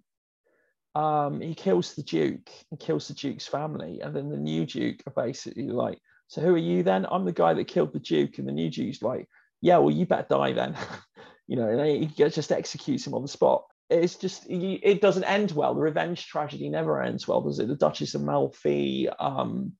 [0.95, 5.01] um, he kills the Duke and kills the Duke's family, and then the new Duke
[5.05, 7.05] are basically like, "So who are you then?
[7.09, 9.27] I'm the guy that killed the Duke," and the new Duke's like,
[9.61, 10.75] "Yeah, well, you better die then."
[11.47, 13.65] you know, and he just executes him on the spot.
[13.91, 15.75] It's just it doesn't end well.
[15.75, 17.67] The revenge tragedy never ends well, does it?
[17.67, 19.73] The Duchess of Malfi, um,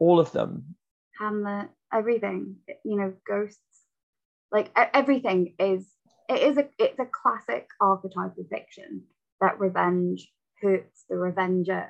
[0.00, 0.74] all of them.
[1.16, 3.60] Hamlet everything you know ghosts
[4.52, 5.86] like everything is
[6.28, 9.02] it is a it's a classic archetype of fiction
[9.40, 10.30] that revenge
[10.60, 11.88] hurts the revenger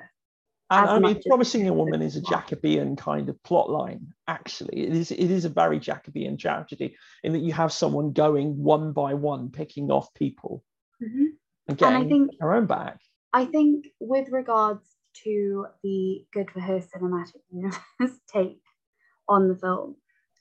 [0.71, 4.07] and I mean, Promising Young Woman is a Jacobean kind of plot line.
[4.29, 8.55] Actually, it is it is a very Jacobean tragedy in that you have someone going
[8.63, 10.63] one by one, picking off people
[11.03, 11.25] mm-hmm.
[11.67, 13.01] and getting and I think, her own back.
[13.33, 14.87] I think, with regards
[15.25, 18.60] to the Good for Her cinematic universe take
[19.31, 19.95] on the film.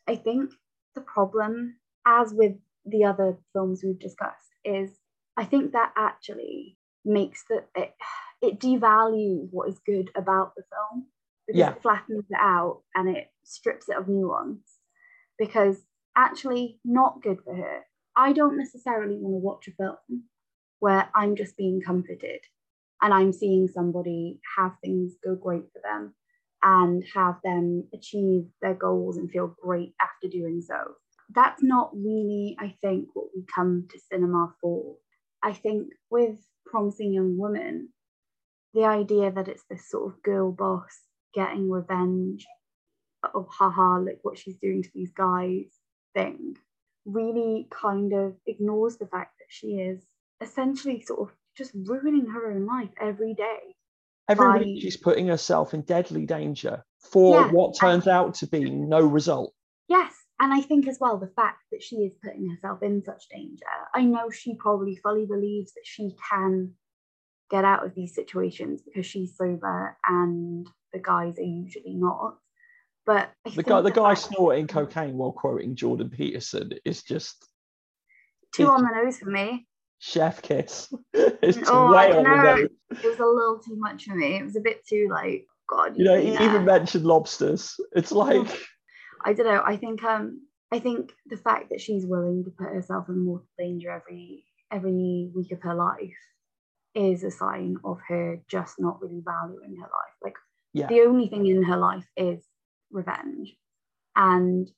[0.09, 0.51] I think
[0.97, 1.77] the problem,
[2.07, 4.91] as with the other films we've discussed, is
[5.37, 7.95] I think that actually makes the it,
[8.43, 11.07] it devalues what is good about the film
[11.47, 11.71] because yeah.
[11.71, 14.79] it flattens it out and it strips it of nuance.
[15.39, 15.77] Because
[16.17, 17.81] actually, not good for her.
[18.17, 20.25] I don't necessarily want to watch a film
[20.81, 22.41] where I'm just being comforted
[23.01, 26.15] and I'm seeing somebody have things go great for them
[26.63, 30.95] and have them achieve their goals and feel great after doing so.
[31.35, 34.97] That's not really, I think, what we come to cinema for.
[35.43, 36.37] I think with
[36.67, 37.91] Promising Young Woman,
[38.75, 40.99] the idea that it's this sort of girl boss
[41.35, 42.47] getting revenge
[43.35, 45.67] of haha, look what she's doing to these guys
[46.15, 46.57] thing
[47.07, 50.03] really kind of ignores the fact that she is
[50.41, 53.75] essentially sort of just ruining her own life every day
[54.31, 58.47] Every week she's putting herself in deadly danger for yeah, what turns and, out to
[58.47, 59.53] be no result.
[59.89, 60.15] Yes.
[60.39, 63.67] And I think as well, the fact that she is putting herself in such danger,
[63.95, 66.75] I know she probably fully believes that she can
[67.51, 72.37] get out of these situations because she's sober and the guys are usually not.
[73.05, 77.45] But I the guy, the guy snorting cocaine while quoting Jordan Peterson is just
[78.55, 79.67] too on the nose for me
[80.01, 80.93] chef kiss.
[81.13, 82.69] it's oh, way nose.
[82.91, 84.39] It was a little too much for me.
[84.39, 85.97] It was a bit too like God.
[85.97, 86.39] You know, yeah.
[86.39, 87.79] he even mentioned lobsters.
[87.93, 88.49] It's like
[89.25, 89.63] I don't know.
[89.65, 90.41] I think um
[90.73, 95.31] I think the fact that she's willing to put herself in mortal danger every every
[95.35, 96.17] week of her life
[96.95, 100.17] is a sign of her just not really valuing her life.
[100.23, 100.35] Like
[100.73, 100.87] yeah.
[100.87, 102.43] the only thing in her life is
[102.91, 103.55] revenge.
[104.17, 104.69] And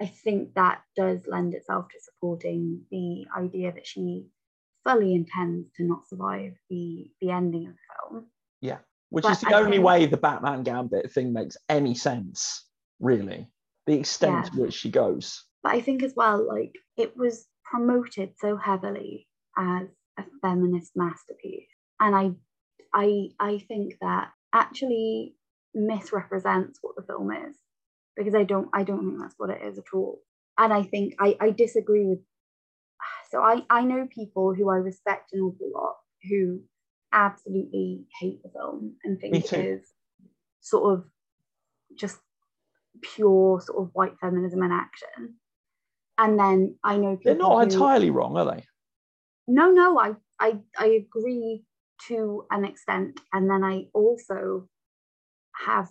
[0.00, 4.26] I think that does lend itself to supporting the idea that she
[4.84, 8.26] fully intends to not survive the the ending of the film.
[8.60, 8.78] Yeah,
[9.10, 12.66] which but is the I only think, way the Batman Gambit thing makes any sense,
[13.00, 13.48] really.
[13.86, 14.50] The extent yeah.
[14.50, 15.44] to which she goes.
[15.62, 19.88] But I think as well, like it was promoted so heavily as
[20.18, 21.68] a feminist masterpiece.
[22.00, 22.32] And I
[22.92, 25.36] I I think that actually
[25.74, 27.56] misrepresents what the film is
[28.16, 30.20] because I don't I don't think that's what it is at all.
[30.58, 32.20] And I think I, I disagree with
[33.30, 35.96] so I, I know people who I respect an awful lot
[36.28, 36.60] who
[37.12, 39.86] absolutely hate the film and think it is
[40.60, 41.04] sort of
[41.98, 42.18] just
[43.02, 45.34] pure sort of white feminism in action.
[46.18, 48.64] And then I know they're not who, entirely wrong, are they?
[49.46, 51.64] No, no, I, I I agree
[52.08, 53.20] to an extent.
[53.32, 54.68] And then I also
[55.66, 55.88] have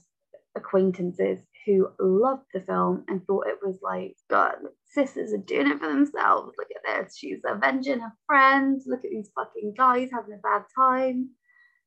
[0.55, 4.55] acquaintances who loved the film and thought it was like, God,
[4.86, 6.53] sisters are doing it for themselves.
[6.57, 7.18] Look at this.
[7.18, 8.86] She's avenging her friends.
[8.88, 11.30] Look at these fucking guys having a bad time.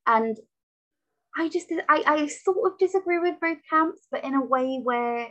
[0.06, 0.38] And
[1.36, 5.28] I just, I, I sort of disagree with both camps, but in a way where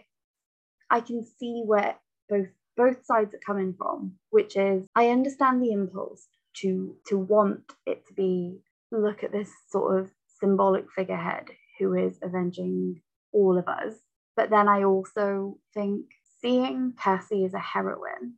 [0.90, 1.96] I can see where
[2.30, 6.28] both both sides are coming from, which is I understand the impulse
[6.62, 8.60] to to want it to be
[8.92, 11.48] look at this sort of symbolic figurehead
[11.80, 13.02] who is avenging
[13.34, 13.96] all of us.
[14.36, 16.12] But then I also think
[16.42, 18.38] seeing Cassie as a heroine,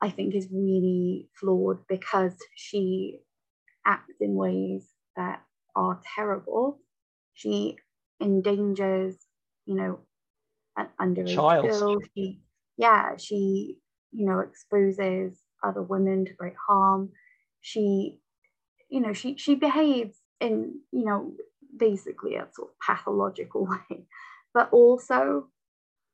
[0.00, 3.20] I think is really flawed because she
[3.86, 5.46] acts in ways that
[5.76, 6.80] are terrible.
[7.34, 7.78] She
[8.20, 9.26] endangers,
[9.66, 10.06] you know,
[10.76, 11.60] an underage Child.
[11.60, 12.00] girl.
[12.16, 12.42] She,
[12.76, 13.80] yeah, she,
[14.12, 17.12] you know, exposes other women to great harm.
[17.60, 18.20] She,
[18.88, 21.36] you know, she she behaves in, you know,
[21.76, 24.06] basically a sort of pathological way.
[24.52, 25.48] But also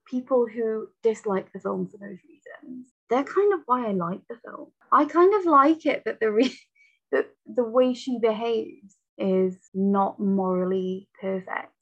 [0.07, 4.39] people who dislike the film for those reasons, they're kind of why I like the
[4.45, 4.69] film.
[4.93, 6.59] I kind of like it that the re-
[7.13, 11.73] that the way she behaves is not morally perfect.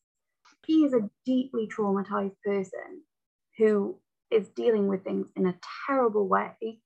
[0.66, 3.02] He is a deeply traumatized person
[3.59, 3.98] who
[4.30, 6.80] is dealing with things in a terrible way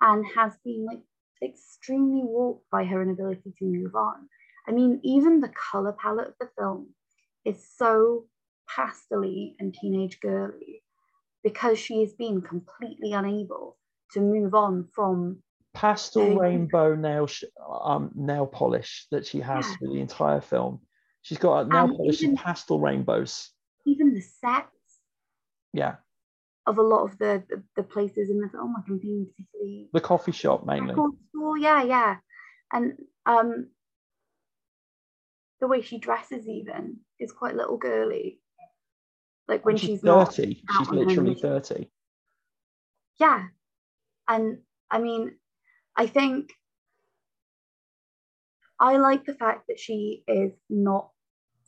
[0.00, 1.02] and has been like
[1.42, 4.28] extremely warped by her inability to move on.
[4.66, 6.94] I mean, even the color palette of the film
[7.44, 8.26] is so
[8.74, 10.82] pastely and teenage girly
[11.42, 13.76] because she has been completely unable
[14.12, 15.42] to move on from
[15.74, 17.44] pastel rainbow nail sh-
[17.82, 19.76] um, nail polish that she has yeah.
[19.76, 20.80] for the entire film.
[21.22, 23.50] She's got a nail and polish even, pastel rainbows.
[23.86, 24.68] Even the sets.
[25.72, 25.96] Yeah.
[26.66, 29.88] Of a lot of the, the, the places in the film, I can think particularly
[29.92, 30.94] the coffee shop mainly.
[30.94, 32.16] Store, yeah, yeah.
[32.72, 32.94] And
[33.26, 33.68] um
[35.60, 38.40] the way she dresses even is quite little girly.
[39.48, 41.90] Like when she's, she's 30, she's literally 30.
[43.20, 43.44] Yeah.
[44.28, 44.58] And
[44.90, 45.32] I mean,
[45.96, 46.50] I think
[48.80, 51.10] I like the fact that she is not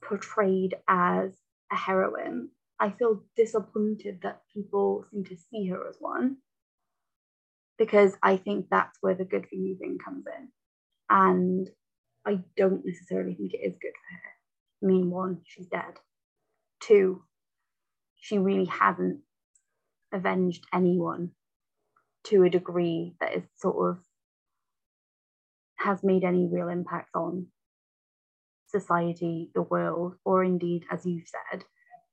[0.02, 1.32] portrayed as
[1.70, 2.48] a heroine.
[2.78, 6.36] I feel disappointed that people seem to see her as one
[7.78, 10.48] because I think that's where the good for you thing comes in.
[11.08, 11.70] And
[12.26, 14.32] I don't necessarily think it is good for her.
[14.82, 15.94] I mean, one, she's dead.
[16.80, 17.22] Two,
[18.26, 19.20] she really hasn't
[20.12, 21.30] avenged anyone
[22.24, 24.02] to a degree that is sort of
[25.76, 27.46] has made any real impact on
[28.66, 31.62] society, the world, or indeed, as you've said,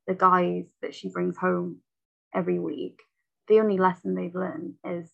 [0.05, 1.79] the guys that she brings home
[2.31, 3.01] every week.
[3.47, 5.09] The only lesson they've learned is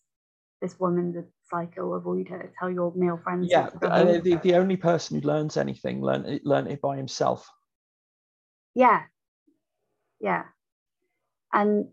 [0.60, 3.48] this woman's a psycho, avoid her, tell your male friends.
[3.50, 7.48] Yeah, uh, the, the only person who learns anything learn it, learn it by himself.
[8.74, 9.04] Yeah,
[10.20, 10.42] yeah,
[11.52, 11.88] and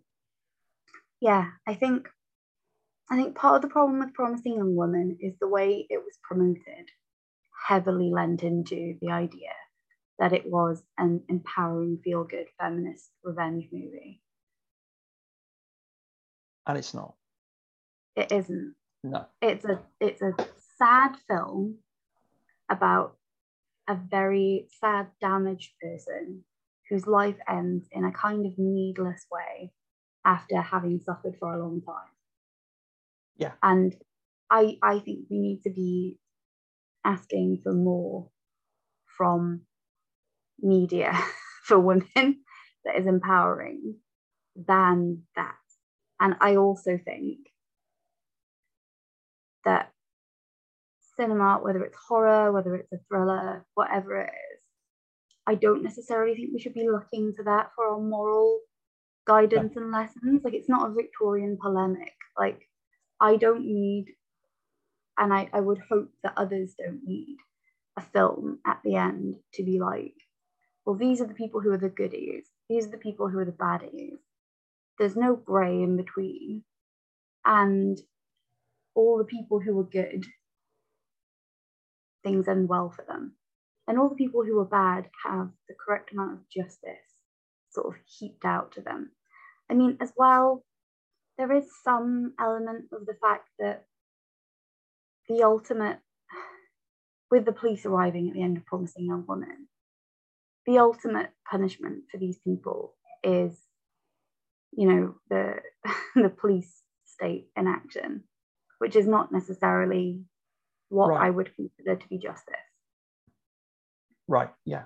[1.19, 2.09] yeah, I think
[3.09, 6.19] I think part of the problem with Promising Young Woman is the way it was
[6.23, 6.89] promoted
[7.67, 9.53] heavily lent into the idea
[10.19, 14.21] that it was an empowering, feel good feminist revenge movie.
[16.65, 17.13] And it's not.
[18.15, 18.75] It isn't.
[19.03, 19.25] No.
[19.41, 20.33] It's a it's a
[20.77, 21.77] sad film
[22.69, 23.15] about
[23.87, 26.43] a very sad, damaged person
[26.89, 29.71] whose life ends in a kind of needless way
[30.25, 32.11] after having suffered for a long time.
[33.37, 33.53] Yeah.
[33.61, 33.95] And
[34.49, 36.17] I I think we need to be
[37.05, 38.29] asking for more
[39.17, 39.61] from
[40.59, 41.17] media
[41.63, 42.05] for women
[42.85, 43.95] that is empowering
[44.55, 45.55] than that.
[46.19, 47.37] And I also think
[49.65, 49.91] that
[51.15, 54.46] cinema, whether it's horror, whether it's a thriller, whatever it is,
[55.47, 58.59] I don't necessarily think we should be looking to that for our moral
[59.25, 59.83] guidance yeah.
[59.83, 60.43] and lessons.
[60.43, 62.13] Like it's not a Victorian polemic.
[62.37, 62.67] Like
[63.21, 64.07] I don't need,
[65.17, 67.37] and I, I would hope that others don't need
[67.97, 70.13] a film at the end to be like,
[70.85, 73.45] well, these are the people who are the goodies, these are the people who are
[73.45, 74.17] the baddies.
[74.99, 76.63] There's no grey in between.
[77.45, 77.97] And
[78.95, 80.25] all the people who were good,
[82.23, 83.35] things end well for them.
[83.87, 87.07] And all the people who are bad have the correct amount of justice
[87.69, 89.11] sort of heaped out to them.
[89.69, 90.63] I mean, as well,
[91.37, 93.85] there is some element of the fact that
[95.29, 95.99] the ultimate,
[97.31, 99.67] with the police arriving at the end of Promising Young Woman,
[100.65, 103.57] the ultimate punishment for these people is,
[104.73, 105.55] you know, the
[106.15, 108.23] the police state in action,
[108.79, 110.23] which is not necessarily
[110.89, 111.27] what right.
[111.27, 112.55] I would consider to be justice.
[114.27, 114.49] Right.
[114.65, 114.83] Yeah.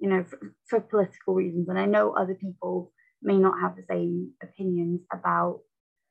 [0.00, 2.92] You know, for, for political reasons, and I know other people
[3.22, 5.60] may not have the same opinions about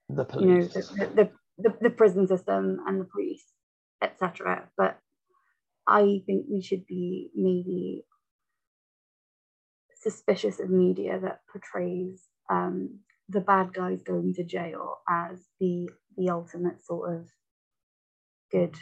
[0.10, 0.46] the police.
[0.46, 3.46] you know the, the, the, the prison system and the police
[4.02, 5.00] etc but
[5.88, 8.06] i think we should be maybe
[9.96, 13.00] suspicious of media that portrays um,
[13.30, 17.28] the bad guys going to jail as the the ultimate sort of
[18.52, 18.76] good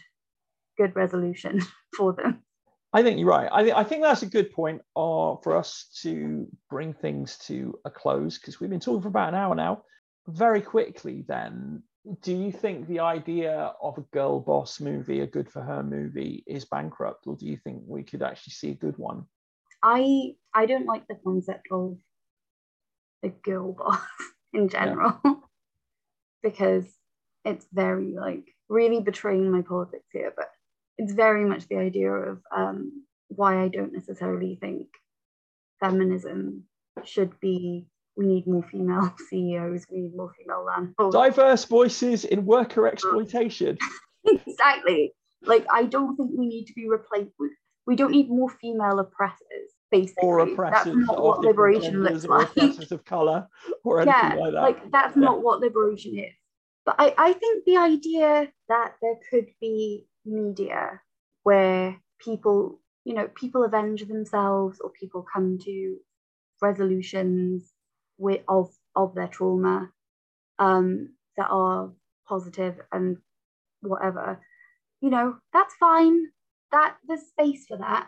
[0.77, 1.61] good resolution
[1.97, 2.42] for them
[2.93, 3.49] I think you're right.
[3.51, 7.77] I, th- I think that's a good point uh, for us to bring things to
[7.85, 9.81] a close because we've been talking for about an hour now.
[10.27, 11.81] Very quickly, then,
[12.21, 16.43] do you think the idea of a girl boss movie, a good for her movie,
[16.45, 19.25] is bankrupt, or do you think we could actually see a good one?
[19.81, 21.97] I I don't like the concept of
[23.23, 23.99] a girl boss
[24.53, 25.33] in general yeah.
[26.43, 26.85] because
[27.43, 30.49] it's very like really betraying my politics here, but
[30.97, 34.87] it's very much the idea of um, why I don't necessarily think
[35.79, 36.63] feminism
[37.03, 41.15] should be we need more female CEOs, we need more female landlords.
[41.15, 43.77] Diverse voices in worker exploitation.
[44.25, 45.13] exactly.
[45.43, 47.51] Like I don't think we need to be replaced with
[47.85, 50.27] we don't need more female oppressors, basically.
[50.27, 52.49] Or oppressors that's not what liberation looks like.
[52.51, 53.47] Oppressors of colour
[53.83, 54.61] or anything yeah, like that.
[54.61, 55.23] Like that's yeah.
[55.23, 56.33] not what liberation is.
[56.85, 61.01] But I, I think the idea that there could be media
[61.43, 65.97] where people, you know, people avenge themselves or people come to
[66.61, 67.71] resolutions
[68.17, 69.91] with, of, of their trauma
[70.59, 71.91] um, that are
[72.27, 73.17] positive and
[73.81, 74.39] whatever,
[75.01, 76.27] you know, that's fine.
[76.71, 78.07] That there's space for that.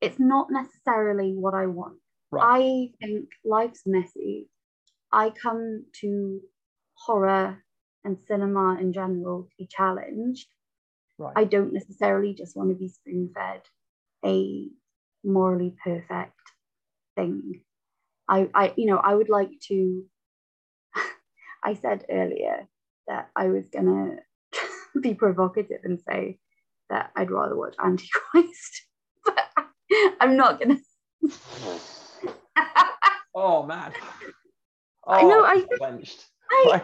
[0.00, 1.98] It's not necessarily what I want.
[2.30, 2.90] Right.
[3.00, 4.48] I think life's messy.
[5.12, 6.40] I come to
[6.94, 7.62] horror
[8.04, 10.46] and cinema in general to be challenged.
[11.18, 11.32] Right.
[11.36, 13.62] I don't necessarily just want to be spoon fed
[14.24, 14.68] a
[15.24, 16.32] morally perfect
[17.16, 17.62] thing.
[18.28, 20.04] I, I, you know, I would like to.
[21.64, 22.68] I said earlier
[23.08, 24.16] that I was gonna
[25.00, 26.38] be provocative and say
[26.90, 28.86] that I'd rather watch Antichrist,
[29.24, 29.44] but
[30.20, 30.78] I'm not gonna.
[33.34, 33.92] oh man!
[35.06, 35.44] Oh, I know.
[35.44, 35.64] I
[36.50, 36.80] I,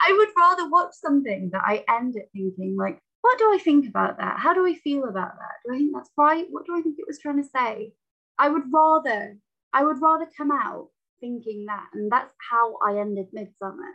[0.00, 3.88] I would rather watch something that I end it thinking like, what do I think
[3.88, 4.38] about that?
[4.38, 5.56] How do I feel about that?
[5.64, 6.44] Do I think that's right?
[6.50, 7.94] What do I think it was trying to say?
[8.38, 9.38] I would rather,
[9.72, 10.88] I would rather come out
[11.22, 11.86] thinking that.
[11.94, 13.92] And that's how I ended Midsommar.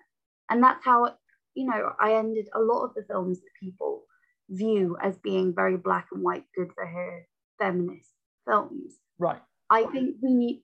[0.49, 1.13] And that's how,
[1.53, 4.05] you know, I ended a lot of the films that people
[4.49, 7.27] view as being very black and white, good for her
[7.59, 8.09] feminist
[8.47, 8.95] films.
[9.19, 9.41] Right.
[9.69, 10.63] I think we need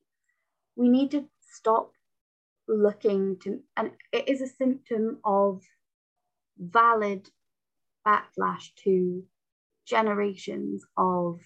[0.75, 1.91] we need to stop
[2.67, 5.61] looking to, and it is a symptom of
[6.57, 7.29] valid
[8.07, 9.23] backlash to
[9.85, 11.39] generations of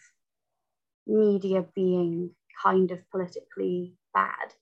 [1.07, 2.31] media being
[2.64, 4.53] kind of politically bad.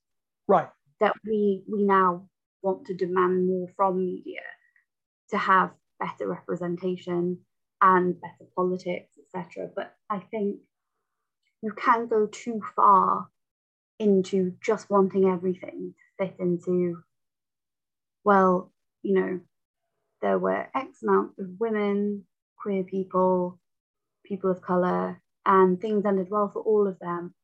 [0.47, 0.69] Right.
[0.99, 2.27] That we we now
[2.61, 4.41] want to demand more from media
[5.29, 7.39] to have better representation
[7.81, 9.69] and better politics, etc.
[9.75, 10.57] But I think
[11.61, 13.27] you can go too far
[13.99, 17.03] into just wanting everything to fit into,
[18.23, 18.71] well,
[19.01, 19.39] you know,
[20.21, 22.25] there were X amount of women,
[22.57, 23.59] queer people,
[24.25, 27.35] people of colour, and things ended well for all of them,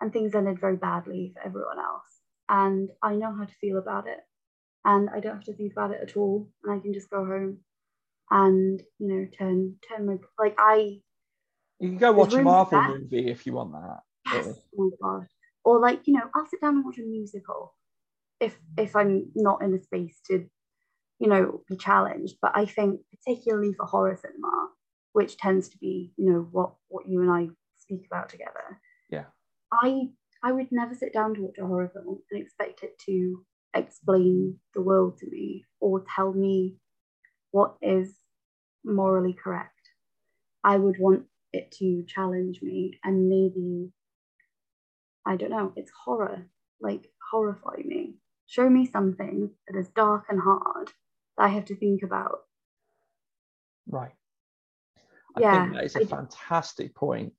[0.00, 2.20] and things ended very badly for everyone else.
[2.48, 4.20] And I know how to feel about it,
[4.84, 7.24] and I don't have to think about it at all, and I can just go
[7.24, 7.60] home
[8.30, 11.00] and you know turn turn my like I.
[11.80, 14.00] You can go watch a Marvel movie if you want that.
[14.32, 14.54] Yes.
[14.78, 15.26] Oh my god.
[15.64, 17.74] Or like you know, I'll sit down and watch a musical
[18.40, 20.48] if if I'm not in a space to,
[21.22, 22.34] you know, be challenged.
[22.42, 24.70] But I think particularly for horror cinema,
[25.12, 27.46] which tends to be, you know, what what you and I
[27.78, 28.80] speak about together.
[29.08, 29.26] Yeah.
[29.72, 30.08] I
[30.42, 34.58] I would never sit down to watch a horror film and expect it to explain
[34.74, 36.74] the world to me or tell me
[37.52, 38.12] what is
[38.84, 39.90] morally correct.
[40.64, 43.92] I would want it to challenge me and maybe
[45.24, 46.48] I don't know, it's horror,
[46.80, 48.16] like horrify me
[48.46, 50.90] show me something that is dark and hard
[51.42, 52.40] that I have to think about
[53.88, 54.12] Right.
[55.36, 57.32] I Yeah, think that is a I- fantastic point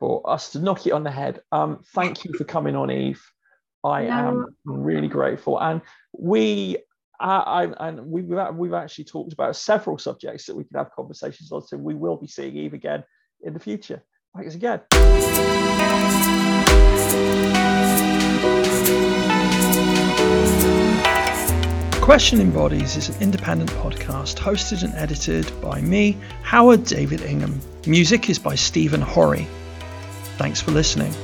[0.00, 1.42] for us to knock it on the head.
[1.52, 3.22] Um, thank you for coming on, Eve.
[3.84, 4.10] I No.
[4.10, 5.80] am really grateful, and
[6.12, 6.78] we.
[7.20, 8.24] Uh, I, and we've,
[8.54, 12.16] we've actually talked about several subjects that we can have conversations on, so we will
[12.16, 13.04] be seeing Eve again
[13.42, 14.02] in the future.
[14.34, 14.80] Thanks again.
[22.10, 27.60] Questioning Bodies is an independent podcast hosted and edited by me, Howard David Ingham.
[27.86, 29.46] Music is by Stephen Horry.
[30.36, 31.14] Thanks for listening.